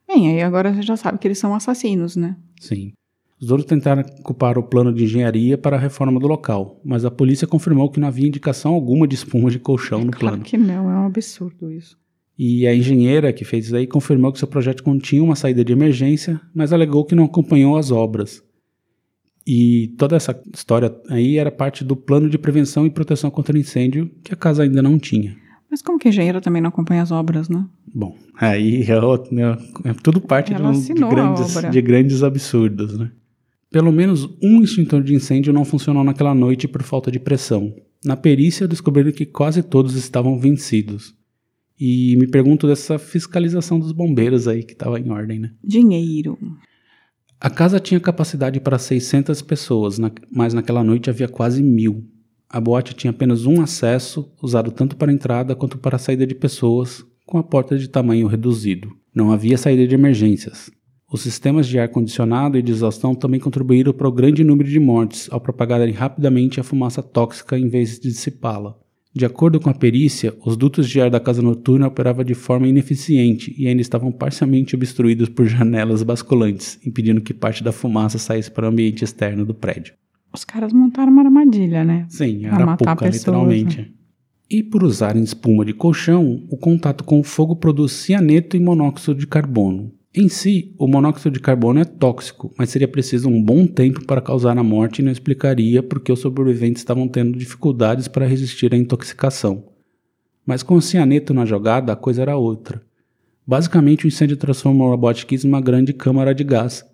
Bem, 0.09 0.31
aí 0.31 0.43
agora 0.43 0.73
você 0.73 0.83
já 0.83 0.97
sabe 0.97 1.19
que 1.19 1.29
eles 1.29 1.39
são 1.39 1.55
assassinos, 1.55 2.17
né? 2.17 2.37
Sim. 2.59 2.93
Os 3.43 3.49
donos 3.49 3.65
tentaram 3.65 4.05
culpar 4.23 4.57
o 4.57 4.63
plano 4.63 4.93
de 4.95 5.03
engenharia 5.03 5.59
para 5.59 5.77
a 5.77 5.81
reforma 5.81 6.21
do 6.21 6.29
local, 6.29 6.81
mas 6.85 7.05
a 7.05 7.11
polícia 7.11 7.45
confirmou 7.45 7.91
que 7.91 7.99
não 7.99 8.07
havia 8.07 8.29
indicação 8.29 8.73
alguma 8.73 9.05
de 9.09 9.17
espuma 9.17 9.51
de 9.51 9.59
colchão 9.59 10.05
no 10.05 10.13
Claro 10.13 10.37
plano. 10.37 10.45
que 10.45 10.57
não, 10.57 10.89
é 10.89 10.95
um 10.95 11.07
absurdo 11.07 11.69
isso. 11.73 11.99
E 12.39 12.67
a 12.69 12.75
engenheira 12.75 13.33
que 13.33 13.45
fez 13.45 13.67
isso 13.67 13.75
aí 13.77 13.85
confirmou 13.85 14.31
que 14.33 14.39
seu 14.39 14.47
projeto 14.47 14.85
continha 14.85 15.25
uma 15.25 15.35
saída 15.35 15.65
de 15.65 15.73
emergência, 15.73 16.41
mas 16.55 16.73
alegou 16.73 17.05
que 17.05 17.17
não 17.17 17.25
acompanhou 17.25 17.77
as 17.77 17.91
obras. 17.91 18.43
E 19.45 19.93
toda 19.99 20.15
essa 20.17 20.41
história 20.55 20.95
aí 21.11 21.37
era 21.37 21.51
parte 21.51 21.83
do 21.83 21.97
plano 21.97 22.31
de 22.31 22.39
prevenção 22.39 22.87
e 22.87 22.91
proteção 22.91 23.29
contra 23.31 23.59
incêndio 23.59 24.09
que 24.23 24.33
a 24.33 24.37
casa 24.37 24.63
ainda 24.63 24.81
não 24.81 24.99
tinha. 25.01 25.37
Mas 25.69 25.83
como 25.83 25.99
que 25.99 26.07
a 26.07 26.11
engenheira 26.11 26.41
também 26.41 26.63
não 26.63 26.69
acompanha 26.69 27.03
as 27.03 27.11
obras, 27.11 27.49
né? 27.49 27.65
Bom, 27.93 28.15
aí 28.39 28.85
é, 28.89 29.01
outro- 29.01 29.37
é- 29.37 29.59
é 29.91 29.95
tudo 29.95 30.21
parte 30.21 30.55
de, 30.55 30.61
de 30.61 30.67
assinou 30.69 31.09
a 31.11 31.13
grandes, 31.13 31.71
de 31.73 31.83
grandes 31.83 32.23
absurdos, 32.23 32.97
né? 32.99 33.11
Pelo 33.73 33.91
menos 33.91 34.29
um 34.43 34.63
extintor 34.63 35.03
de 35.03 35.15
incêndio 35.15 35.51
não 35.51 35.65
funcionou 35.65 36.05
naquela 36.05 36.35
noite 36.35 36.69
por 36.69 36.83
falta 36.83 37.11
de 37.11 37.19
pressão. 37.19 37.75
Na 38.05 38.15
perícia 38.15 38.69
descobriram 38.69 39.11
que 39.11 39.25
quase 39.25 39.63
todos 39.63 39.95
estavam 39.95 40.39
vencidos. 40.39 41.15
E 41.81 42.15
me 42.19 42.27
pergunto 42.27 42.67
dessa 42.67 42.99
fiscalização 42.99 43.81
dos 43.81 43.91
bombeiros 43.93 44.47
aí 44.47 44.63
que 44.63 44.75
estava 44.75 45.01
em 45.01 45.11
ordem, 45.11 45.39
né? 45.39 45.53
Dinheiro. 45.65 46.39
A 47.41 47.49
casa 47.49 47.81
tinha 47.81 47.99
capacidade 47.99 48.61
para 48.61 48.79
600 48.79 49.41
pessoas, 49.41 49.99
mas 50.31 50.53
naquela 50.53 50.85
noite 50.85 51.09
havia 51.09 51.27
quase 51.27 51.63
mil. 51.63 52.07
A 52.49 52.61
boate 52.61 52.95
tinha 52.95 53.11
apenas 53.11 53.47
um 53.47 53.63
acesso, 53.63 54.31
usado 54.43 54.71
tanto 54.71 54.97
para 54.97 55.11
a 55.11 55.15
entrada 55.15 55.57
quanto 55.57 55.79
para 55.79 55.97
a 55.97 55.99
saída 55.99 56.27
de 56.27 56.35
pessoas, 56.35 57.03
com 57.25 57.39
a 57.39 57.43
porta 57.43 57.79
de 57.79 57.89
tamanho 57.89 58.27
reduzido. 58.27 58.91
Não 59.15 59.33
havia 59.33 59.57
saída 59.57 59.87
de 59.87 59.95
emergências. 59.95 60.71
Os 61.13 61.21
sistemas 61.21 61.69
de 61.69 61.79
ar-condicionado 61.79 62.57
e 62.57 62.63
de 62.63 62.73
exaustão 62.73 63.15
também 63.15 63.39
contribuíram 63.39 63.93
para 63.93 64.09
o 64.09 64.13
grande 64.13 64.43
número 64.43 64.67
de 64.67 64.81
mortes 64.81 65.29
ao 65.31 65.39
propagarem 65.39 65.93
rapidamente 65.93 66.59
a 66.59 66.63
fumaça 66.63 67.03
tóxica 67.03 67.59
em 67.59 67.69
vez 67.69 67.99
de 67.99 68.09
dissipá-la. 68.09 68.75
De 69.15 69.27
acordo 69.27 69.61
com 69.61 69.69
a 69.69 69.75
perícia, 69.75 70.35
os 70.43 70.57
dutos 70.57 70.89
de 70.89 71.03
ar 71.03 71.11
da 71.11 71.21
casa 71.21 71.43
noturna 71.43 71.87
operavam 71.87 72.25
de 72.25 72.33
forma 72.33 72.67
ineficiente 72.67 73.55
e 73.59 73.69
ainda 73.69 73.83
estavam 73.83 74.11
parcialmente 74.11 74.75
obstruídos 74.75 75.29
por 75.29 75.45
janelas 75.45 76.03
basculantes, 76.03 76.79
impedindo 76.83 77.21
que 77.21 77.35
parte 77.35 77.63
da 77.63 77.73
fumaça 77.73 78.17
saísse 78.17 78.51
para 78.51 78.65
o 78.65 78.71
ambiente 78.71 79.05
externo 79.05 79.45
do 79.45 79.53
prédio. 79.53 79.93
Os 80.33 80.47
caras 80.47 80.73
montaram 80.73 81.13
uma 81.13 81.25
armadilha, 81.25 81.85
né? 81.85 82.07
Sim, 82.09 82.41
Pra 82.41 82.65
matar 82.65 82.89
arapuca, 82.89 82.97
pessoas, 82.97 83.17
literalmente. 83.17 83.93
E 84.51 84.63
por 84.63 84.83
usarem 84.83 85.23
espuma 85.23 85.63
de 85.63 85.75
colchão, 85.75 86.47
o 86.49 86.57
contato 86.57 87.05
com 87.05 87.21
o 87.21 87.25
fogo 87.25 87.55
produz 87.57 87.93
cianeto 87.93 88.57
e 88.57 88.61
monóxido 88.61 89.15
de 89.15 89.27
carbono. 89.27 89.93
Em 90.15 90.29
si, 90.29 90.75
o 90.79 90.87
monóxido 90.87 91.31
de 91.31 91.41
carbono 91.41 91.81
é 91.81 91.87
tóxico, 91.87 92.53
mas 92.59 92.69
seria 92.69 92.87
preciso 92.87 93.31
um 93.31 93.43
bom 93.43 93.67
tempo 93.67 94.05
para 94.05 94.21
causar 94.21 94.59
a 94.59 94.63
morte 94.63 94.99
e 94.99 95.03
não 95.03 95.11
explicaria 95.11 95.83
por 95.83 96.01
que 96.01 96.13
os 96.13 96.21
sobreviventes 96.21 96.83
estavam 96.83 97.09
tendo 97.09 97.39
dificuldades 97.39 98.09
para 98.09 98.27
resistir 98.27 98.75
à 98.75 98.77
intoxicação. 98.77 99.65
Mas 100.45 100.63
com 100.63 100.75
o 100.75 100.83
cianeto 100.83 101.33
na 101.33 101.47
jogada, 101.47 101.95
a 101.95 101.97
coisa 101.97 102.21
era 102.21 102.37
outra. 102.37 102.83
Basicamente, 103.47 104.05
o 104.05 104.09
incêndio 104.09 104.37
transformou 104.37 104.93
a 104.93 104.97
Boate 104.99 105.25
Kiss 105.25 105.47
numa 105.47 105.63
grande 105.63 105.95
câmara 105.95 106.35
de 106.35 106.45
gás. 106.45 106.85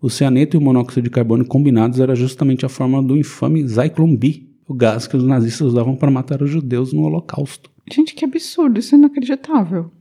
O 0.00 0.08
cianeto 0.08 0.56
e 0.56 0.58
o 0.58 0.60
monóxido 0.62 1.02
de 1.02 1.10
carbono 1.10 1.44
combinados 1.44 2.00
era 2.00 2.14
justamente 2.14 2.64
a 2.64 2.70
forma 2.70 3.02
do 3.02 3.18
infame 3.18 3.68
Zyklon 3.68 4.16
B, 4.16 4.48
o 4.66 4.72
gás 4.72 5.06
que 5.06 5.16
os 5.16 5.24
nazistas 5.24 5.68
usavam 5.68 5.94
para 5.94 6.10
matar 6.10 6.42
os 6.42 6.48
judeus 6.48 6.94
no 6.94 7.02
Holocausto. 7.02 7.70
Gente, 7.92 8.14
que 8.14 8.24
absurdo, 8.24 8.78
isso 8.78 8.94
é 8.94 8.98
inacreditável. 8.98 9.92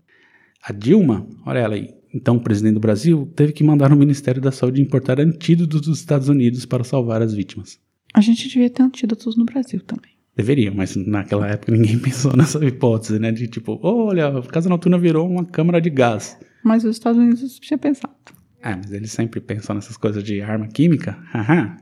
A 0.64 0.72
Dilma, 0.72 1.28
olha 1.46 1.60
ela 1.60 1.76
aí, 1.76 2.01
então 2.14 2.40
presidente 2.40 2.76
do 2.76 2.80
Brasil, 2.80 3.32
teve 3.36 3.54
que 3.54 3.64
mandar 3.64 3.92
o 3.92 3.96
Ministério 3.96 4.42
da 4.42 4.52
Saúde 4.52 4.82
importar 4.82 5.20
antídotos 5.20 5.82
dos 5.82 6.00
Estados 6.00 6.30
Unidos 6.30 6.66
para 6.66 6.84
salvar 6.84 7.22
as 7.22 7.34
vítimas. 7.34 7.80
A 8.14 8.22
gente 8.22 8.48
devia 8.50 8.70
ter 8.70 8.84
antídotos 8.84 9.38
no 9.38 9.46
Brasil 9.46 9.82
também. 9.82 10.12
Deveriam, 10.36 10.74
mas 10.74 10.96
naquela 10.96 11.48
época 11.48 11.72
ninguém 11.72 11.98
pensou 12.00 12.36
nessa 12.36 12.64
hipótese, 12.66 13.20
né? 13.20 13.32
De 13.32 13.48
tipo, 13.48 13.80
olha, 13.82 14.28
a 14.28 14.42
casa 14.44 14.70
noturna 14.70 14.98
virou 14.98 15.30
uma 15.30 15.46
câmara 15.46 15.80
de 15.80 15.90
gás. 15.90 16.38
Mas 16.64 16.84
os 16.84 16.96
Estados 16.96 17.20
Unidos 17.20 17.60
tinha 17.60 17.78
pensado. 17.78 18.14
Ah, 18.62 18.78
mas 18.78 18.92
eles 18.92 19.12
sempre 19.12 19.42
pensam 19.42 19.76
nessas 19.76 19.98
coisas 19.98 20.24
de 20.24 20.42
arma 20.42 20.68
química. 20.68 21.18
Haha. 21.32 21.78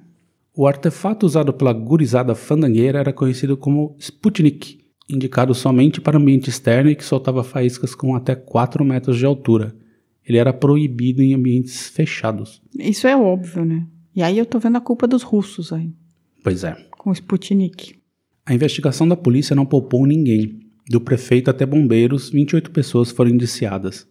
O 0.55 0.67
artefato 0.67 1.25
usado 1.25 1.53
pela 1.53 1.73
gurizada 1.73 2.33
fandangueira 2.35 2.99
era 2.99 3.13
conhecido 3.13 3.55
como 3.57 3.95
Sputnik, 3.99 4.79
indicado 5.09 5.53
somente 5.53 5.99
para 5.99 6.17
ambiente 6.17 6.49
externo 6.49 6.89
e 6.89 6.95
que 6.95 7.03
soltava 7.03 7.43
faíscas 7.43 7.93
com 7.93 8.15
até 8.15 8.35
4 8.35 8.83
metros 8.83 9.17
de 9.17 9.25
altura. 9.25 9.75
Ele 10.29 10.37
era 10.37 10.53
proibido 10.53 11.23
em 11.23 11.33
ambientes 11.33 11.89
fechados. 11.89 12.61
Isso 12.77 13.07
é 13.07 13.17
óbvio, 13.17 13.65
né? 13.65 13.87
E 14.15 14.21
aí 14.21 14.37
eu 14.37 14.45
tô 14.45 14.59
vendo 14.59 14.75
a 14.77 14.81
culpa 14.81 15.07
dos 15.07 15.23
russos 15.23 15.73
aí, 15.73 15.91
Pois 16.43 16.63
é. 16.63 16.75
com 16.99 17.09
o 17.09 17.13
Sputnik. 17.13 17.95
A 18.45 18.53
investigação 18.53 19.07
da 19.07 19.15
polícia 19.15 19.55
não 19.55 19.65
poupou 19.65 20.05
ninguém. 20.05 20.59
Do 20.87 21.01
prefeito 21.01 21.49
até 21.49 21.65
bombeiros, 21.65 22.29
28 22.29 22.69
pessoas 22.71 23.09
foram 23.11 23.31
indiciadas. 23.31 24.07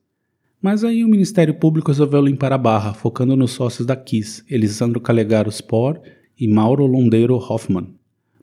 Mas 0.60 0.82
aí 0.82 1.04
o 1.04 1.08
Ministério 1.08 1.54
Público 1.54 1.92
resolveu 1.92 2.20
limpar 2.20 2.52
a 2.52 2.58
barra, 2.58 2.92
focando 2.94 3.36
nos 3.36 3.52
sócios 3.52 3.86
da 3.86 3.94
Kiss, 3.94 4.42
Elisandro 4.50 5.00
Calegaro 5.00 5.50
Spor 5.52 6.00
e 6.38 6.48
Mauro 6.48 6.84
Londeiro 6.84 7.36
Hoffman, 7.36 7.94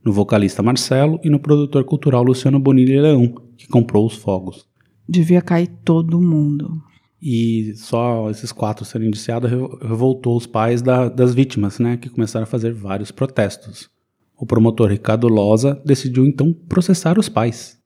no 0.03 0.13
vocalista 0.13 0.63
Marcelo 0.63 1.19
e 1.23 1.29
no 1.29 1.39
produtor 1.39 1.83
cultural 1.83 2.23
Luciano 2.23 2.59
Bonilha 2.59 3.01
Leão, 3.01 3.35
que 3.57 3.67
comprou 3.67 4.05
os 4.05 4.15
fogos. 4.15 4.65
Devia 5.07 5.41
cair 5.41 5.67
todo 5.83 6.21
mundo. 6.21 6.81
E 7.21 7.73
só 7.75 8.29
esses 8.29 8.51
quatro 8.51 8.83
serem 8.85 9.07
indiciados 9.07 9.49
revo- 9.49 9.77
revoltou 9.81 10.35
os 10.37 10.45
pais 10.45 10.81
da- 10.81 11.09
das 11.09 11.33
vítimas, 11.33 11.79
né, 11.79 11.97
que 11.97 12.09
começaram 12.09 12.43
a 12.43 12.47
fazer 12.47 12.73
vários 12.73 13.11
protestos. 13.11 13.89
O 14.37 14.45
promotor 14.45 14.89
Ricardo 14.89 15.27
Loza 15.27 15.81
decidiu 15.85 16.25
então 16.25 16.53
processar 16.53 17.17
os 17.17 17.29
pais. 17.29 17.77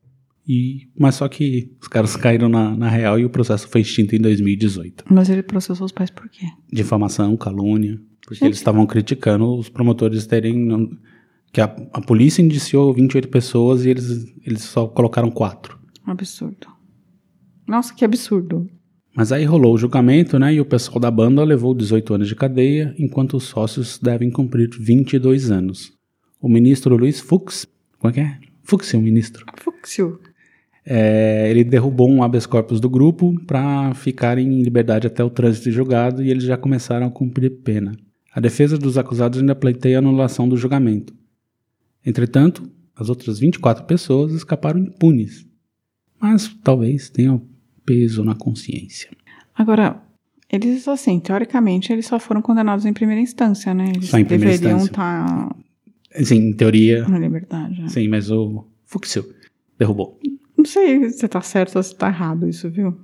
E, 0.48 0.90
mas 0.98 1.14
só 1.16 1.28
que 1.28 1.76
os 1.80 1.88
caras 1.88 2.16
caíram 2.16 2.50
na, 2.50 2.76
na 2.76 2.90
real 2.90 3.20
e 3.20 3.24
o 3.26 3.30
processo 3.30 3.68
foi 3.68 3.82
extinto 3.82 4.16
em 4.16 4.20
2018. 4.20 5.06
Mas 5.08 5.30
ele 5.30 5.44
processou 5.44 5.86
os 5.86 5.92
pais 5.92 6.10
por 6.10 6.28
quê? 6.28 6.48
Difamação, 6.74 7.38
calúnia, 7.38 8.02
porque 8.22 8.34
Gente. 8.36 8.46
eles 8.46 8.58
estavam 8.58 8.86
criticando 8.88 9.56
os 9.56 9.70
promotores 9.70 10.26
terem. 10.26 10.98
que 11.54 11.62
a, 11.62 11.66
a 11.94 12.02
polícia 12.02 12.42
indiciou 12.42 12.92
28 12.92 13.28
pessoas 13.28 13.86
e 13.86 13.90
eles, 13.90 14.26
eles 14.44 14.64
só 14.64 14.88
colocaram 14.88 15.30
quatro. 15.30 15.78
Um 16.08 16.12
absurdo. 16.12 16.68
Nossa, 17.68 17.94
que 17.94 18.04
absurdo. 18.04 18.68
Mas 19.20 19.34
aí 19.34 19.44
rolou 19.44 19.74
o 19.74 19.78
julgamento, 19.78 20.40
né? 20.40 20.54
E 20.54 20.62
o 20.62 20.66
pessoal 20.66 20.98
da 20.98 21.12
banda 21.12 21.44
levou 21.44 21.76
18 21.76 22.14
anos 22.14 22.28
de 22.30 22.38
cadeia, 22.38 22.96
enquanto 22.98 23.36
os 23.36 23.44
sócios 23.44 24.00
devem 24.02 24.32
cumprir 24.32 24.70
22 24.70 25.52
anos. 25.52 25.92
O 26.40 26.48
ministro 26.48 26.96
Luiz 26.96 27.20
Fux, 27.20 27.68
como 27.98 28.12
é 28.12 28.14
que 28.14 28.22
é? 28.22 28.40
Fux 28.64 28.94
é 28.94 28.98
o 28.98 29.02
ministro. 29.02 29.46
Fúxio. 29.58 30.22
É, 30.86 31.52
ele 31.52 31.66
derrubou 31.66 32.10
um 32.10 32.24
habeas 32.24 32.46
corpus 32.46 32.80
do 32.80 32.90
grupo 32.90 33.38
para 33.46 33.94
ficarem 33.94 34.48
em 34.48 34.64
liberdade 34.64 35.08
até 35.08 35.22
o 35.22 35.30
trânsito 35.30 35.70
julgado 35.70 36.24
e 36.24 36.32
eles 36.32 36.46
já 36.46 36.56
começaram 36.56 37.08
a 37.08 37.12
cumprir 37.12 37.50
pena. 37.62 37.92
A 38.34 38.40
defesa 38.40 38.78
dos 38.78 38.98
acusados 38.98 39.40
ainda 39.40 39.54
pleiteia 39.54 39.98
a 39.98 40.00
anulação 40.00 40.48
do 40.48 40.56
julgamento. 40.56 41.14
Entretanto, 42.06 42.72
as 42.96 43.10
outras 43.10 43.38
24 43.38 43.84
pessoas 43.84 44.32
escaparam 44.32 44.80
impunes. 44.80 45.46
Mas 46.22 46.48
talvez 46.64 47.10
tenham 47.10 47.49
peso 47.90 48.24
na 48.24 48.36
consciência. 48.36 49.10
Agora, 49.56 50.00
eles, 50.52 50.88
assim, 50.88 51.20
teoricamente, 51.20 51.92
eles 51.92 52.06
só 52.06 52.20
foram 52.20 52.40
condenados 52.42 52.86
em 52.86 52.94
primeira 52.94 53.20
instância, 53.20 53.74
né? 53.74 53.86
Eles 53.96 54.10
Só 54.10 54.20
em 54.20 54.26
primeira 54.26 54.52
deveriam 54.52 54.78
instância. 54.78 54.92
estar 54.92 55.56
Sim, 56.24 56.50
em 56.50 56.54
teoria, 56.54 57.08
na 57.08 57.18
liberdade. 57.20 57.82
né? 57.82 57.88
sim, 57.88 58.08
mas 58.08 58.30
o 58.30 58.66
Fuxil 58.86 59.26
derrubou. 59.78 60.20
Não 60.56 60.66
sei 60.66 61.10
se 61.10 61.28
tá 61.28 61.42
certo 61.42 61.78
ou 61.78 61.84
se 61.84 61.96
tá 61.96 62.08
errado 62.10 62.48
isso, 62.48 62.70
viu? 62.70 62.96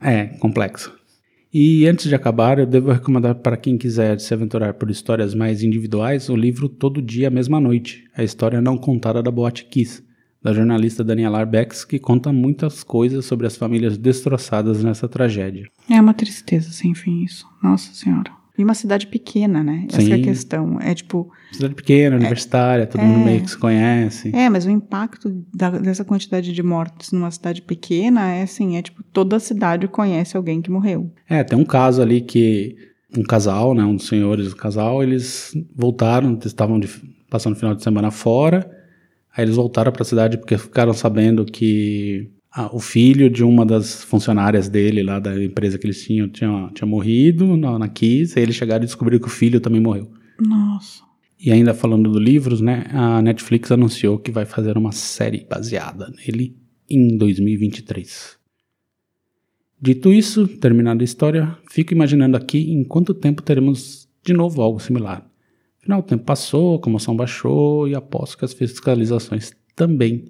É, 0.00 0.26
complexo. 0.38 0.92
E 1.52 1.86
antes 1.86 2.08
de 2.08 2.14
acabar, 2.14 2.58
eu 2.58 2.66
devo 2.66 2.90
recomendar 2.92 3.36
para 3.36 3.56
quem 3.56 3.78
quiser 3.78 4.18
se 4.20 4.34
aventurar 4.34 4.74
por 4.74 4.90
histórias 4.90 5.34
mais 5.34 5.62
individuais 5.62 6.28
o 6.28 6.36
livro 6.36 6.68
Todo 6.68 7.00
Dia, 7.00 7.30
Mesma 7.30 7.60
Noite, 7.60 8.04
a 8.16 8.22
história 8.24 8.60
não 8.60 8.76
contada 8.76 9.22
da 9.22 9.30
Boate 9.30 9.64
Kiss, 9.66 10.02
da 10.44 10.52
jornalista 10.52 11.02
Daniela 11.02 11.40
Arbex, 11.40 11.84
que 11.86 11.98
conta 11.98 12.30
muitas 12.30 12.84
coisas 12.84 13.24
sobre 13.24 13.46
as 13.46 13.56
famílias 13.56 13.96
destroçadas 13.96 14.84
nessa 14.84 15.08
tragédia. 15.08 15.66
É 15.90 15.98
uma 16.00 16.12
tristeza 16.12 16.70
sem 16.70 16.94
fim 16.94 17.24
isso. 17.24 17.46
Nossa 17.62 17.92
Senhora. 17.94 18.30
E 18.56 18.62
uma 18.62 18.74
cidade 18.74 19.08
pequena, 19.08 19.64
né? 19.64 19.86
Essa 19.90 20.00
é 20.02 20.12
a 20.12 20.16
Sim. 20.16 20.22
questão. 20.22 20.78
É 20.80 20.94
tipo. 20.94 21.28
Cidade 21.50 21.74
pequena, 21.74 22.14
universitária, 22.14 22.86
todo 22.86 23.02
mundo 23.02 23.22
é. 23.22 23.24
meio 23.24 23.42
que 23.42 23.50
se 23.50 23.58
conhece. 23.58 24.30
É, 24.32 24.48
mas 24.48 24.64
o 24.64 24.70
impacto 24.70 25.42
da- 25.52 25.70
dessa 25.70 26.04
quantidade 26.04 26.52
de 26.52 26.62
mortes 26.62 27.10
numa 27.10 27.30
cidade 27.32 27.62
pequena 27.62 28.30
é 28.32 28.42
assim: 28.42 28.76
é 28.76 28.82
tipo, 28.82 29.02
toda 29.02 29.36
a 29.36 29.40
cidade 29.40 29.88
conhece 29.88 30.36
alguém 30.36 30.62
que 30.62 30.70
morreu. 30.70 31.10
É, 31.28 31.42
tem 31.42 31.58
um 31.58 31.64
caso 31.64 32.00
ali 32.00 32.20
que 32.20 32.76
um 33.16 33.24
casal, 33.24 33.74
né, 33.74 33.82
um 33.82 33.96
dos 33.96 34.06
senhores 34.06 34.50
do 34.50 34.56
casal, 34.56 35.02
eles 35.02 35.52
voltaram, 35.74 36.38
estavam 36.44 36.78
de- 36.78 36.88
passando 37.28 37.54
o 37.54 37.58
final 37.58 37.74
de 37.74 37.82
semana 37.82 38.12
fora, 38.12 38.70
aí 39.36 39.44
eles 39.44 39.56
voltaram 39.56 39.92
para 39.92 40.02
a 40.02 40.06
cidade 40.06 40.38
porque 40.38 40.56
ficaram 40.56 40.92
sabendo 40.92 41.44
que 41.44 42.30
ah, 42.52 42.70
o 42.72 42.78
filho 42.78 43.28
de 43.28 43.42
uma 43.42 43.66
das 43.66 44.04
funcionárias 44.04 44.68
dele 44.68 45.02
lá 45.02 45.18
da 45.18 45.42
empresa 45.42 45.76
que 45.76 45.86
eles 45.86 46.02
tinham 46.04 46.28
tinha, 46.28 46.70
tinha 46.72 46.86
morrido 46.86 47.56
na, 47.56 47.78
na 47.78 47.88
Kiss, 47.88 48.38
aí 48.38 48.44
eles 48.44 48.54
chegaram 48.54 48.84
e 48.84 48.86
descobriram 48.86 49.20
que 49.20 49.26
o 49.26 49.30
filho 49.30 49.60
também 49.60 49.80
morreu. 49.80 50.10
Nossa. 50.40 51.02
E 51.38 51.50
ainda 51.50 51.74
falando 51.74 52.10
do 52.10 52.18
livros, 52.18 52.60
né, 52.60 52.86
a 52.92 53.20
Netflix 53.20 53.70
anunciou 53.72 54.18
que 54.18 54.30
vai 54.30 54.46
fazer 54.46 54.78
uma 54.78 54.92
série 54.92 55.44
baseada 55.50 56.10
nele 56.16 56.56
em 56.88 57.18
2023. 57.18 58.38
Dito 59.80 60.12
isso, 60.12 60.46
terminada 60.46 61.02
a 61.02 61.04
história, 61.04 61.58
fico 61.70 61.92
imaginando 61.92 62.36
aqui 62.36 62.72
em 62.72 62.84
quanto 62.84 63.12
tempo 63.12 63.42
teremos 63.42 64.08
de 64.24 64.32
novo 64.32 64.62
algo 64.62 64.80
similar. 64.80 65.28
Afinal, 65.84 66.00
o 66.00 66.02
tempo 66.02 66.24
passou, 66.24 66.76
a 66.76 66.80
comoção 66.80 67.14
baixou 67.14 67.86
e 67.86 67.94
aposto 67.94 68.38
que 68.38 68.44
as 68.46 68.54
fiscalizações 68.54 69.52
também. 69.76 70.24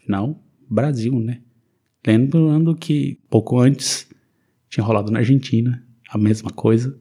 Afinal, 0.00 0.42
Brasil, 0.66 1.20
né? 1.20 1.42
Lembrando 2.06 2.74
que 2.74 3.20
pouco 3.28 3.58
antes 3.60 4.08
tinha 4.70 4.82
rolado 4.82 5.12
na 5.12 5.18
Argentina 5.18 5.84
a 6.08 6.16
mesma 6.16 6.50
coisa. 6.50 6.98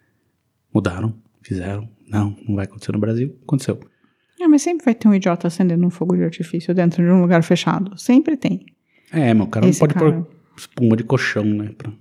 Mudaram, 0.73 1.15
fizeram. 1.41 1.89
Não, 2.05 2.35
não 2.45 2.55
vai 2.55 2.65
acontecer 2.65 2.91
no 2.91 2.99
Brasil. 2.99 3.37
Aconteceu. 3.43 3.79
É, 4.37 4.47
mas 4.49 4.61
sempre 4.63 4.83
vai 4.83 4.93
ter 4.93 5.07
um 5.07 5.13
idiota 5.13 5.47
acendendo 5.47 5.85
um 5.87 5.89
fogo 5.89 6.15
de 6.17 6.23
artifício 6.23 6.75
dentro 6.75 7.01
de 7.01 7.09
um 7.09 7.21
lugar 7.21 7.41
fechado. 7.41 7.97
Sempre 7.97 8.35
tem. 8.35 8.65
É, 9.13 9.33
mas 9.33 9.47
o 9.47 9.49
cara 9.49 9.67
Esse 9.69 9.79
não 9.79 9.87
pode 9.87 9.97
cara. 9.99 10.21
pôr 10.23 10.35
espuma 10.57 10.97
de 10.97 11.03
colchão, 11.05 11.45
né? 11.45 11.69
pra- 11.77 11.93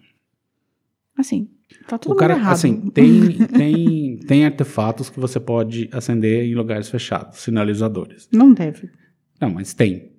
Assim, 1.17 1.49
tá 1.87 1.99
tudo 1.99 2.13
o 2.13 2.17
cara, 2.17 2.35
errado. 2.35 2.53
assim, 2.53 2.91
tem, 2.91 3.47
tem, 3.47 4.17
tem 4.19 4.45
artefatos 4.45 5.11
que 5.11 5.19
você 5.19 5.39
pode 5.41 5.89
acender 5.93 6.45
em 6.45 6.55
lugares 6.55 6.89
fechados, 6.89 7.39
sinalizadores. 7.39 8.29
Não 8.33 8.53
deve. 8.53 8.91
Não, 9.41 9.51
mas 9.51 9.75
tem. 9.75 10.13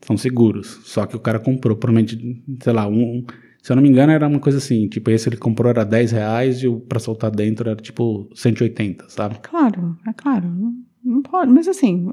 São 0.00 0.16
seguros. 0.16 0.80
Só 0.84 1.06
que 1.06 1.16
o 1.16 1.20
cara 1.20 1.40
comprou, 1.40 1.76
provavelmente, 1.76 2.42
sei 2.62 2.72
lá, 2.72 2.86
um. 2.86 3.24
se 3.60 3.72
eu 3.72 3.76
não 3.76 3.82
me 3.82 3.88
engano, 3.88 4.12
era 4.12 4.28
uma 4.28 4.38
coisa 4.38 4.58
assim, 4.58 4.88
tipo, 4.88 5.10
esse 5.10 5.28
ele 5.28 5.36
comprou 5.36 5.70
era 5.70 5.84
10 5.84 6.12
reais 6.12 6.62
e 6.62 6.68
o 6.68 6.80
pra 6.80 7.00
soltar 7.00 7.30
dentro 7.30 7.68
era 7.68 7.80
tipo 7.80 8.28
180, 8.34 9.08
sabe? 9.08 9.38
Claro, 9.42 9.96
é 10.06 10.12
claro. 10.12 10.48
Não, 10.48 10.74
não 11.04 11.22
pode. 11.22 11.52
Mas 11.52 11.66
assim, 11.66 12.08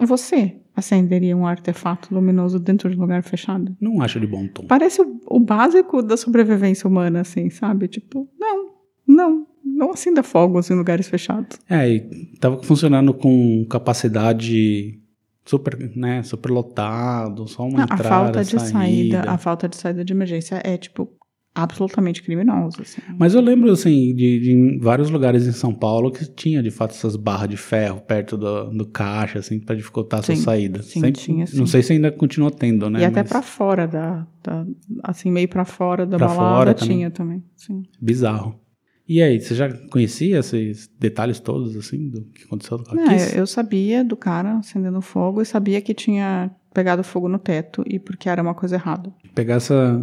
você 0.00 0.61
acenderia 0.82 1.36
um 1.36 1.46
artefato 1.46 2.14
luminoso 2.14 2.58
dentro 2.58 2.90
de 2.90 2.96
um 2.96 3.00
lugar 3.00 3.22
fechado? 3.22 3.74
Não 3.80 4.02
acho 4.02 4.20
de 4.20 4.26
bom 4.26 4.46
tom. 4.48 4.66
Parece 4.66 5.00
o, 5.00 5.20
o 5.26 5.40
básico 5.40 6.02
da 6.02 6.16
sobrevivência 6.16 6.88
humana, 6.88 7.20
assim, 7.20 7.48
sabe? 7.48 7.88
Tipo, 7.88 8.28
não, 8.38 8.70
não, 9.06 9.46
não 9.64 9.90
acenda 9.92 10.22
fogos 10.22 10.70
em 10.70 10.74
lugares 10.74 11.08
fechados. 11.08 11.58
É, 11.68 11.88
e 11.88 12.00
tava 12.38 12.62
funcionando 12.62 13.14
com 13.14 13.64
capacidade 13.70 14.98
super, 15.44 15.76
né, 15.96 16.22
super 16.22 16.50
lotado, 16.50 17.46
só 17.48 17.62
uma 17.62 17.72
Não, 17.72 17.80
a 17.80 17.84
entrada, 17.84 18.08
falta 18.08 18.44
de 18.44 18.50
saída. 18.50 18.68
saída, 18.70 19.30
a 19.30 19.38
falta 19.38 19.68
de 19.68 19.76
saída 19.76 20.04
de 20.04 20.12
emergência 20.12 20.60
é, 20.64 20.76
tipo, 20.76 21.08
absolutamente 21.54 22.22
criminosa, 22.22 22.82
assim. 22.82 23.00
Mas 23.18 23.34
eu 23.34 23.40
lembro, 23.40 23.70
assim, 23.70 24.14
de, 24.14 24.40
de 24.40 24.78
vários 24.80 25.10
lugares 25.10 25.46
em 25.46 25.52
São 25.52 25.74
Paulo 25.74 26.10
que 26.10 26.24
tinha, 26.26 26.62
de 26.62 26.70
fato, 26.70 26.92
essas 26.92 27.14
barras 27.16 27.48
de 27.50 27.56
ferro 27.56 28.00
perto 28.00 28.36
do, 28.36 28.70
do 28.70 28.86
caixa, 28.86 29.38
assim, 29.38 29.60
pra 29.60 29.74
dificultar 29.74 30.20
a 30.20 30.22
sua 30.22 30.34
Sim, 30.34 30.42
saída. 30.42 30.82
sim, 30.82 31.00
Sempre- 31.00 31.12
tinha, 31.12 31.46
sim. 31.46 31.58
Não 31.58 31.66
sei 31.66 31.82
se 31.82 31.92
ainda 31.92 32.10
continua 32.10 32.50
tendo, 32.50 32.88
né? 32.88 33.00
e 33.00 33.04
até 33.04 33.20
mas 33.20 33.28
pra 33.28 33.42
fora 33.42 33.86
da, 33.86 34.26
da- 34.42 34.66
assim, 35.04 35.30
meio 35.30 35.48
pra 35.48 35.64
fora 35.64 36.06
da 36.06 36.16
Pra 36.16 36.28
balada 36.28 36.54
fora 36.56 36.74
também. 36.74 36.96
tinha 36.96 37.10
também, 37.10 37.44
sim. 37.54 37.82
Bizarro. 38.00 38.58
E 39.06 39.20
aí, 39.20 39.38
você 39.40 39.54
já 39.54 39.68
conhecia 39.90 40.38
esses 40.38 40.88
detalhes 40.98 41.38
todos, 41.38 41.76
assim, 41.76 42.08
do 42.08 42.22
que 42.26 42.44
aconteceu 42.44 42.78
com 42.78 42.98
a 42.98 43.04
Kiss? 43.04 43.34
eu, 43.34 43.40
eu 43.40 43.46
sabia 43.46 44.02
do 44.02 44.16
cara 44.16 44.58
acendendo 44.58 45.02
fogo 45.02 45.42
e 45.42 45.44
sabia 45.44 45.82
que 45.82 45.92
tinha 45.92 46.50
pegado 46.72 47.02
fogo 47.04 47.28
no 47.28 47.38
teto 47.38 47.82
e 47.86 47.98
porque 47.98 48.28
era 48.28 48.40
uma 48.40 48.54
coisa 48.54 48.76
errada. 48.76 49.12
Pegar 49.34 49.56
essa 49.56 50.02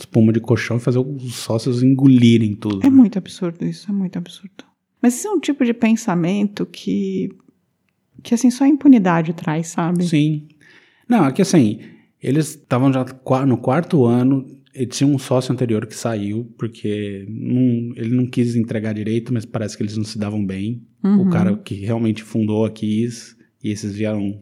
espuma 0.00 0.32
de 0.32 0.40
colchão 0.40 0.76
e 0.76 0.80
fazer 0.80 0.98
os 0.98 1.34
sócios 1.36 1.82
engolirem 1.82 2.54
tudo. 2.54 2.80
É 2.84 2.90
né? 2.90 2.96
muito 2.96 3.18
absurdo 3.18 3.64
isso, 3.64 3.90
é 3.90 3.92
muito 3.92 4.16
absurdo. 4.16 4.64
Mas 5.02 5.14
esse 5.16 5.26
é 5.26 5.30
um 5.30 5.40
tipo 5.40 5.64
de 5.64 5.72
pensamento 5.72 6.66
que, 6.66 7.30
que 8.22 8.34
assim, 8.34 8.50
só 8.50 8.64
a 8.64 8.68
impunidade 8.68 9.32
traz, 9.32 9.68
sabe? 9.68 10.04
Sim. 10.04 10.48
Não, 11.08 11.24
é 11.26 11.32
que 11.32 11.42
assim, 11.42 11.80
eles 12.22 12.50
estavam 12.50 12.92
já 12.92 13.04
no 13.46 13.56
quarto 13.56 14.04
ano, 14.04 14.46
ele 14.74 14.86
tinha 14.86 15.08
um 15.08 15.18
sócio 15.18 15.52
anterior 15.52 15.86
que 15.86 15.94
saiu, 15.96 16.44
porque 16.58 17.26
não- 17.28 17.92
ele 17.96 18.14
não 18.14 18.26
quis 18.26 18.54
entregar 18.54 18.92
direito, 18.92 19.32
mas 19.32 19.44
parece 19.44 19.76
que 19.76 19.82
eles 19.82 19.96
não 19.96 20.04
se 20.04 20.18
davam 20.18 20.44
bem. 20.44 20.82
Uhum. 21.02 21.22
O 21.22 21.30
cara 21.30 21.56
que 21.56 21.74
realmente 21.74 22.22
fundou 22.22 22.64
a 22.64 22.70
Kiss, 22.70 23.34
e 23.62 23.70
esses 23.70 23.96
vieram 23.96 24.40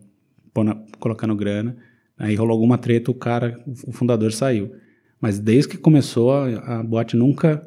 pôr 0.52 0.64
na- 0.64 0.82
colocando 0.98 1.34
grana. 1.36 1.76
Aí 2.18 2.34
rolou 2.34 2.52
alguma 2.52 2.76
treta, 2.76 3.10
o 3.10 3.14
cara, 3.14 3.62
o 3.86 3.92
fundador 3.92 4.32
saiu. 4.32 4.72
Mas 5.20 5.38
desde 5.38 5.70
que 5.70 5.78
começou, 5.78 6.32
a, 6.32 6.78
a 6.78 6.82
boate 6.82 7.16
nunca 7.16 7.66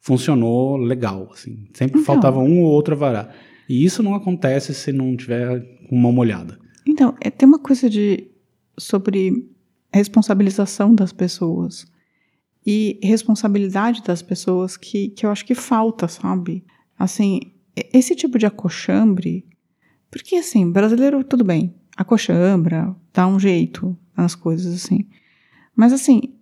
funcionou 0.00 0.76
legal, 0.76 1.30
assim. 1.32 1.66
Sempre 1.72 2.00
Então. 2.00 2.04
faltava 2.04 2.38
um 2.38 2.62
ou 2.62 2.70
outro 2.70 2.94
a 2.94 2.98
varar. 2.98 3.34
E 3.68 3.84
isso 3.84 4.02
não 4.02 4.14
acontece 4.14 4.74
se 4.74 4.92
não 4.92 5.16
tiver 5.16 5.64
uma 5.90 6.12
molhada. 6.12 6.58
Então, 6.86 7.14
é, 7.20 7.30
tem 7.30 7.48
uma 7.48 7.58
coisa 7.58 7.88
de 7.88 8.28
sobre 8.78 9.48
responsabilização 9.92 10.94
das 10.94 11.12
pessoas 11.12 11.86
e 12.66 12.98
responsabilidade 13.02 14.02
das 14.02 14.22
pessoas 14.22 14.76
que, 14.76 15.08
que 15.08 15.24
eu 15.24 15.30
acho 15.30 15.44
que 15.44 15.54
falta, 15.54 16.08
sabe? 16.08 16.64
Assim, 16.98 17.40
esse 17.92 18.14
tipo 18.14 18.38
de 18.38 18.46
acochambre, 18.46 19.46
porque 20.10 20.36
assim, 20.36 20.70
brasileiro 20.70 21.22
tudo 21.24 21.44
bem, 21.44 21.74
acochambra, 21.96 22.94
dá 23.12 23.26
um 23.26 23.38
jeito 23.38 23.96
nas 24.16 24.34
coisas 24.34 24.74
assim. 24.74 25.06
Mas 25.76 25.92
assim, 25.92 26.34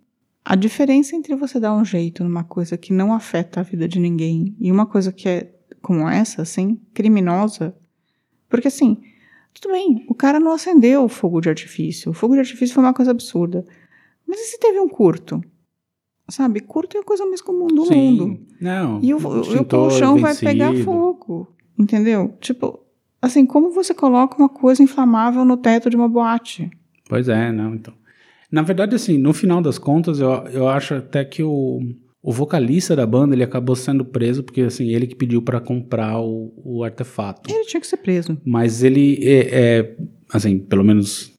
a 0.45 0.55
diferença 0.55 1.15
entre 1.15 1.35
você 1.35 1.59
dar 1.59 1.73
um 1.73 1.85
jeito 1.85 2.23
numa 2.23 2.43
coisa 2.43 2.77
que 2.77 2.91
não 2.93 3.13
afeta 3.13 3.59
a 3.59 3.63
vida 3.63 3.87
de 3.87 3.99
ninguém 3.99 4.55
e 4.59 4.71
uma 4.71 4.85
coisa 4.85 5.11
que 5.11 5.27
é 5.29 5.53
como 5.81 6.07
essa, 6.07 6.41
assim, 6.41 6.79
criminosa, 6.93 7.75
porque 8.49 8.67
assim, 8.67 9.01
tudo 9.53 9.71
bem, 9.71 10.05
o 10.09 10.13
cara 10.15 10.39
não 10.39 10.51
acendeu 10.53 11.03
o 11.03 11.09
fogo 11.09 11.41
de 11.41 11.49
artifício. 11.49 12.11
O 12.11 12.13
fogo 12.13 12.33
de 12.33 12.39
artifício 12.39 12.73
foi 12.73 12.83
uma 12.83 12.93
coisa 12.93 13.11
absurda. 13.11 13.65
Mas 14.27 14.39
e 14.39 14.43
se 14.45 14.59
teve 14.59 14.79
um 14.79 14.87
curto? 14.87 15.41
Sabe, 16.29 16.61
curto 16.61 16.95
é 16.97 17.01
a 17.01 17.03
coisa 17.03 17.25
mais 17.25 17.41
comum 17.41 17.67
do 17.67 17.83
mundo. 17.95 18.39
Não. 18.61 18.99
E 19.03 19.13
o, 19.13 19.17
o- 19.17 19.19
e 19.19 19.65
colchão 19.65 20.17
vai 20.21 20.33
pegar 20.45 20.71
fogo. 20.85 21.47
Entendeu? 21.77 22.33
Tipo, 22.39 22.79
assim, 23.21 23.45
como 23.45 23.71
você 23.71 23.93
coloca 23.93 24.37
uma 24.37 24.47
coisa 24.49 24.81
inflamável 24.81 25.43
no 25.43 25.57
teto 25.57 25.89
de 25.89 25.95
uma 25.97 26.07
boate? 26.07 26.71
Pois 27.09 27.27
é, 27.27 27.51
não, 27.51 27.75
então. 27.75 27.93
Na 28.53 28.61
verdade, 28.61 28.95
assim, 28.95 29.17
no 29.17 29.33
final 29.33 29.63
das 29.63 29.79
contas, 29.79 30.19
eu, 30.19 30.29
eu 30.53 30.67
acho 30.69 30.93
até 30.93 31.25
que 31.25 31.41
o, 31.41 31.79
o 32.21 32.31
vocalista 32.31 32.95
da 32.95 33.03
banda, 33.03 33.33
ele 33.33 33.43
acabou 33.43 33.75
sendo 33.75 34.05
preso, 34.05 34.43
porque, 34.43 34.61
assim, 34.61 34.89
ele 34.89 35.07
que 35.07 35.15
pediu 35.15 35.41
pra 35.41 35.59
comprar 35.59 36.19
o, 36.21 36.53
o 36.63 36.83
artefato. 36.83 37.51
Ele 37.51 37.65
tinha 37.65 37.81
que 37.81 37.87
ser 37.87 37.97
preso. 37.97 38.37
Mas 38.45 38.83
ele, 38.83 39.17
é, 39.23 39.79
é, 39.79 39.95
assim, 40.31 40.59
pelo 40.59 40.83
menos 40.83 41.33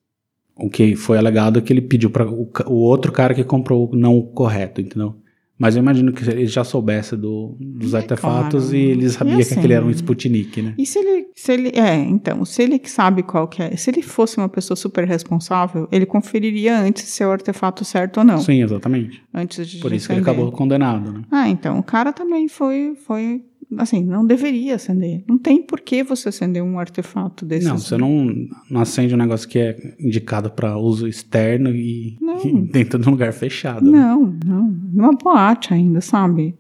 o 0.57 0.69
que 0.69 0.97
foi 0.97 1.17
alegado 1.17 1.61
é 1.61 1.63
que 1.63 1.73
ele 1.73 1.83
pediu 1.83 2.11
para 2.11 2.29
o, 2.29 2.51
o 2.67 2.75
outro 2.81 3.13
cara 3.13 3.33
que 3.33 3.45
comprou 3.45 3.89
não 3.95 4.19
o 4.19 4.27
correto, 4.27 4.81
entendeu? 4.81 5.15
Mas 5.57 5.77
eu 5.77 5.83
imagino 5.83 6.13
que 6.13 6.29
ele 6.29 6.47
já 6.47 6.65
soubesse 6.65 7.17
do- 7.17 7.57
dos 7.61 7.95
É 7.95 7.99
artefatos 7.99 8.65
claro. 8.65 8.77
e 8.77 8.81
ele 8.91 9.09
sabia 9.09 9.41
E 9.41 9.45
que 9.45 9.55
aquele 9.55 9.73
era 9.73 9.85
um 9.85 9.89
assim, 9.89 9.99
Sputnik, 9.99 10.61
né? 10.61 10.75
E 10.77 10.85
se 10.85 10.99
ele, 10.99 11.27
se 11.35 11.53
ele. 11.53 11.69
É, 11.79 11.95
então, 11.95 12.45
se 12.45 12.61
ele 12.63 12.81
sabe 12.85 13.23
qual 13.23 13.47
que 13.47 13.63
é. 13.63 13.77
Se 13.77 13.89
ele 13.91 14.03
fosse 14.03 14.37
uma 14.37 14.49
pessoa 14.49 14.77
super 14.77 15.07
responsável, 15.07 15.89
ele 15.93 16.07
conferiria 16.07 16.77
antes 16.79 17.05
se 17.05 17.23
é 17.23 17.27
o 17.27 17.31
artefato 17.31 17.85
certo 17.85 18.19
ou 18.19 18.25
não. 18.25 18.39
Sim, 18.39 18.63
exatamente. 18.63 19.23
Antes 19.33 19.69
de 19.69 19.79
Por 19.79 19.93
isso 19.93 20.09
que 20.09 20.15
ele 20.15 20.23
acabou 20.23 20.51
condenado, 20.51 21.13
né? 21.13 21.23
Ah, 21.31 21.49
então, 21.49 21.79
o 21.79 21.83
cara 21.85 22.13
também 22.13 22.49
foi, 22.49 22.95
foi, 23.07 23.45
assim, 23.79 24.05
não 24.05 24.27
deveria 24.27 24.75
acender. 24.77 25.25
Não 25.29 25.39
tem 25.39 25.63
por 25.63 25.81
que 25.81 26.03
você 26.03 26.29
acender 26.29 26.63
um 26.63 26.79
artefato 26.79 27.45
desse. 27.45 27.67
Não, 27.67 27.79
você 27.79 27.97
não, 27.97 28.27
não 28.71 28.81
acende 28.81 29.15
um 29.15 29.19
negócio 29.19 29.49
que 29.49 29.59
é 29.59 29.95
indicado 29.99 30.51
para 30.51 30.77
uso 30.79 31.07
externo 31.09 31.71
e, 31.71 32.17
Não. 32.21 32.39
e 32.45 32.53
dentro 32.71 32.99
de 32.99 33.09
um 33.09 33.13
lugar 33.13 33.33
fechado. 33.33 33.85
né? 33.91 33.99
Não, 33.99 34.39
não. 34.45 34.67
Numa 34.93 35.13
boate 35.13 35.73
ainda, 35.75 36.01
sabe? 36.01 36.57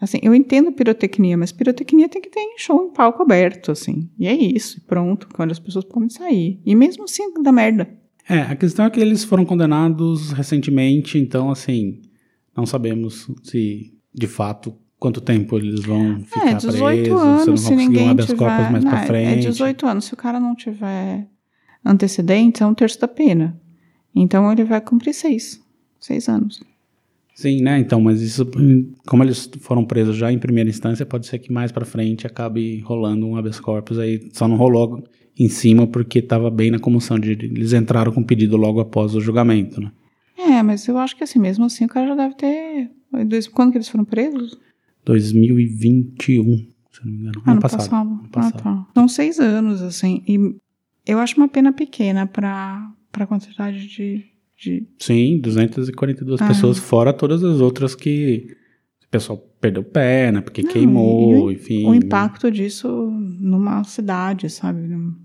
Assim, 0.00 0.18
eu 0.22 0.34
entendo 0.34 0.70
pirotecnia, 0.72 1.38
mas 1.38 1.52
pirotecnia 1.52 2.08
tem 2.08 2.20
que 2.20 2.28
ter 2.28 2.40
em 2.40 2.58
show 2.58 2.84
em 2.86 2.92
palco 2.92 3.22
aberto, 3.22 3.72
assim. 3.72 4.10
E 4.18 4.26
é 4.26 4.34
isso, 4.34 4.80
pronto, 4.86 5.26
quando 5.32 5.52
as 5.52 5.58
pessoas 5.58 5.86
podem 5.86 6.10
sair. 6.10 6.60
E 6.66 6.74
mesmo 6.74 7.04
assim, 7.04 7.32
dá 7.42 7.50
merda. 7.50 7.88
É, 8.28 8.40
a 8.40 8.56
questão 8.56 8.84
é 8.84 8.90
que 8.90 9.00
eles 9.00 9.24
foram 9.24 9.44
condenados 9.46 10.32
recentemente, 10.32 11.16
então, 11.16 11.50
assim, 11.50 12.02
não 12.54 12.66
sabemos 12.66 13.30
se, 13.44 13.94
de 14.12 14.26
fato, 14.26 14.74
quanto 14.98 15.20
tempo 15.20 15.56
eles 15.58 15.84
vão 15.84 16.20
ficar 16.20 16.48
é, 16.48 16.54
18 16.54 17.02
presos, 17.02 17.20
anos, 17.20 17.60
se 17.60 17.72
um 17.72 17.76
ninguém 17.76 18.08
habeas 18.10 18.28
tiver... 18.28 18.70
mais 18.70 18.84
não, 18.84 18.90
pra 18.90 19.06
frente. 19.06 19.46
É 19.46 19.50
18 19.50 19.86
anos. 19.86 20.04
Se 20.06 20.14
o 20.14 20.16
cara 20.16 20.40
não 20.40 20.54
tiver 20.54 21.26
antecedentes, 21.84 22.60
é 22.60 22.66
um 22.66 22.74
terço 22.74 23.00
da 23.00 23.08
pena. 23.08 23.60
Então 24.14 24.50
ele 24.50 24.64
vai 24.64 24.80
cumprir 24.80 25.12
seis. 25.12 25.62
Seis 26.00 26.28
anos. 26.28 26.60
Sim, 27.34 27.60
né? 27.60 27.78
Então, 27.78 28.00
mas 28.00 28.22
isso, 28.22 28.48
como 29.06 29.22
eles 29.22 29.50
foram 29.60 29.84
presos 29.84 30.16
já 30.16 30.32
em 30.32 30.38
primeira 30.38 30.70
instância, 30.70 31.04
pode 31.04 31.26
ser 31.26 31.38
que 31.38 31.52
mais 31.52 31.70
pra 31.70 31.84
frente 31.84 32.26
acabe 32.26 32.80
rolando 32.80 33.26
um 33.26 33.36
habeas 33.36 33.60
corpus 33.60 33.98
aí. 33.98 34.30
Só 34.32 34.48
não 34.48 34.56
rolou 34.56 35.04
em 35.38 35.48
cima 35.48 35.86
porque 35.86 36.22
tava 36.22 36.50
bem 36.50 36.70
na 36.70 36.78
comoção 36.78 37.18
de 37.18 37.32
eles 37.32 37.74
entraram 37.74 38.10
com 38.10 38.22
o 38.22 38.24
pedido 38.24 38.56
logo 38.56 38.80
após 38.80 39.14
o 39.14 39.20
julgamento, 39.20 39.82
né? 39.82 39.92
É, 40.38 40.62
mas 40.62 40.88
eu 40.88 40.96
acho 40.96 41.14
que 41.14 41.24
assim, 41.24 41.38
mesmo 41.38 41.66
assim, 41.66 41.84
o 41.84 41.88
cara 41.88 42.08
já 42.08 42.14
deve 42.14 42.34
ter. 42.36 42.90
Quando 43.52 43.70
que 43.70 43.76
eles 43.76 43.88
foram 43.88 44.04
presos? 44.04 44.58
2021, 45.06 46.56
se 46.92 47.04
não 47.04 47.12
me 47.12 47.18
engano. 47.18 47.38
Ano, 47.40 47.52
Ano 47.52 47.60
passado. 47.60 47.78
passado. 47.80 48.08
Ano 48.10 48.28
passado. 48.30 48.54
Ah, 48.58 48.62
tá. 48.62 48.86
São 48.94 49.08
seis 49.08 49.38
anos, 49.38 49.80
assim. 49.82 50.22
E 50.26 50.38
eu 51.06 51.18
acho 51.18 51.36
uma 51.36 51.48
pena 51.48 51.72
pequena 51.72 52.26
pra, 52.26 52.92
pra 53.10 53.26
quantidade 53.26 53.86
de. 53.88 54.24
de... 54.58 54.86
Sim, 54.98 55.38
242 55.40 56.40
Ah. 56.42 56.48
pessoas, 56.48 56.78
fora 56.78 57.12
todas 57.12 57.42
as 57.44 57.60
outras 57.60 57.94
que 57.94 58.48
o 59.04 59.08
pessoal 59.08 59.38
perdeu 59.60 59.84
perna, 59.84 60.42
porque 60.42 60.62
Não, 60.62 60.70
queimou, 60.72 61.50
e 61.50 61.54
enfim. 61.54 61.86
O 61.86 61.94
impacto 61.94 62.50
disso 62.50 62.88
numa 63.40 63.84
cidade, 63.84 64.50
sabe? 64.50 64.80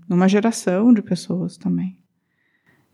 Numa 0.08 0.28
geração 0.28 0.92
de 0.94 1.02
pessoas 1.02 1.56
também. 1.56 1.98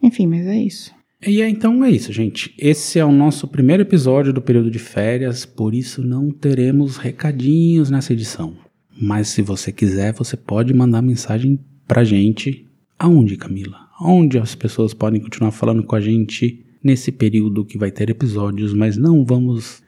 Enfim, 0.02 0.26
mas 0.26 0.46
é 0.46 0.56
isso. 0.58 0.94
E 1.26 1.42
é, 1.42 1.48
então 1.48 1.84
é 1.84 1.90
isso, 1.90 2.12
gente. 2.12 2.54
Esse 2.56 2.98
é 2.98 3.04
o 3.04 3.10
nosso 3.10 3.48
primeiro 3.48 3.82
episódio 3.82 4.32
do 4.32 4.40
período 4.40 4.70
de 4.70 4.78
férias, 4.78 5.44
por 5.44 5.74
isso 5.74 6.02
não 6.02 6.30
teremos 6.30 6.96
recadinhos 6.96 7.90
nessa 7.90 8.12
edição. 8.12 8.56
Mas 9.00 9.28
se 9.28 9.42
você 9.42 9.72
quiser, 9.72 10.12
você 10.12 10.36
pode 10.36 10.72
mandar 10.72 11.02
mensagem 11.02 11.58
pra 11.86 12.04
gente. 12.04 12.66
Aonde, 12.98 13.36
Camila? 13.36 13.88
Onde 14.00 14.38
as 14.38 14.54
pessoas 14.54 14.94
podem 14.94 15.20
continuar 15.20 15.50
falando 15.50 15.82
com 15.82 15.96
a 15.96 16.00
gente 16.00 16.64
nesse 16.82 17.10
período 17.10 17.64
que 17.64 17.78
vai 17.78 17.90
ter 17.90 18.10
episódios, 18.10 18.72
mas 18.72 18.96
não 18.96 19.24
vamos 19.24 19.82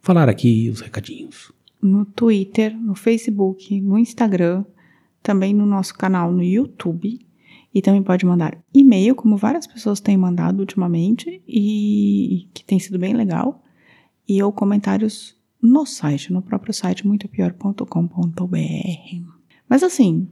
falar 0.00 0.28
aqui 0.28 0.70
os 0.70 0.80
recadinhos. 0.80 1.52
No 1.80 2.04
Twitter, 2.04 2.76
no 2.76 2.94
Facebook, 2.94 3.80
no 3.80 3.98
Instagram, 3.98 4.64
também 5.22 5.54
no 5.54 5.66
nosso 5.66 5.94
canal 5.94 6.32
no 6.32 6.42
YouTube. 6.42 7.20
E 7.72 7.80
também 7.80 8.02
pode 8.02 8.26
mandar 8.26 8.58
e-mail, 8.74 9.14
como 9.14 9.36
várias 9.36 9.66
pessoas 9.66 10.00
têm 10.00 10.16
mandado 10.16 10.60
ultimamente, 10.60 11.42
e 11.46 12.48
que 12.52 12.64
tem 12.64 12.78
sido 12.78 12.98
bem 12.98 13.14
legal. 13.14 13.62
E 14.28 14.42
ou 14.42 14.52
comentários 14.52 15.36
no 15.62 15.86
site, 15.86 16.32
no 16.32 16.42
próprio 16.42 16.74
site, 16.74 17.06
muitopior.com.br. 17.06 17.84
Mas 19.68 19.82
assim, 19.82 20.28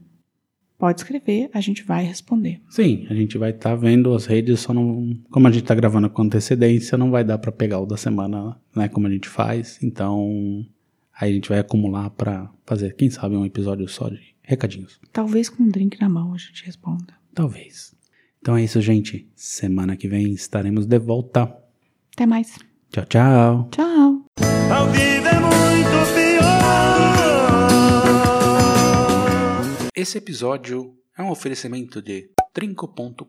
pode 0.79 1.01
escrever, 1.01 1.51
a 1.53 1.61
gente 1.61 1.85
vai 1.85 2.05
responder. 2.05 2.61
Sim, 2.69 3.07
a 3.11 3.15
gente 3.15 3.37
vai 3.37 3.51
estar 3.51 3.75
vendo 3.75 4.15
as 4.15 4.27
redes, 4.27 4.61
só 4.61 4.73
não. 4.73 5.17
Como 5.31 5.47
a 5.47 5.51
gente 5.51 5.65
tá 5.65 5.75
gravando 5.75 6.09
com 6.09 6.23
antecedência, 6.23 6.99
não 6.99 7.11
vai 7.11 7.25
dar 7.25 7.39
pra 7.39 7.53
pegar 7.53 7.81
o 7.81 7.87
da 7.87 7.97
semana, 7.97 8.57
né? 8.75 8.89
Como 8.89 9.07
a 9.07 9.11
gente 9.11 9.29
faz. 9.29 9.79
Então, 9.83 10.65
aí 11.19 11.31
a 11.31 11.35
gente 11.35 11.49
vai 11.49 11.59
acumular 11.59 12.11
pra 12.11 12.51
fazer, 12.65 12.95
quem 12.95 13.11
sabe, 13.11 13.37
um 13.37 13.45
episódio 13.45 13.89
só 13.89 14.09
de 14.09 14.21
recadinhos. 14.43 14.99
Talvez 15.13 15.49
com 15.49 15.63
um 15.63 15.69
drink 15.69 16.01
na 16.01 16.09
mão 16.09 16.33
a 16.33 16.39
gente 16.39 16.65
responda. 16.65 17.19
Talvez. 17.35 17.95
Então 18.41 18.57
é 18.57 18.65
isso, 18.65 18.81
gente. 18.81 19.29
Semana 19.35 19.97
que 19.97 20.09
vem 20.09 20.33
estaremos 20.33 20.87
de 20.87 20.99
volta. 20.99 21.55
Até 22.15 22.27
mais. 22.27 22.57
Tchau, 22.91 23.05
tchau. 23.07 23.69
Tchau. 23.71 24.25
Ao 24.75 24.87
vivo 24.91 25.27
é 25.27 25.41
muito 25.41 26.15
pior. 26.15 26.39
Esse 29.95 30.19
episódio 30.19 30.97
é 31.17 31.23
um 31.23 31.31
oferecimento 31.31 32.01
de 32.01 32.31
trinco.com.br 32.53 33.23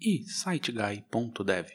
e 0.00 0.24
siteguy.dev. 0.26 1.66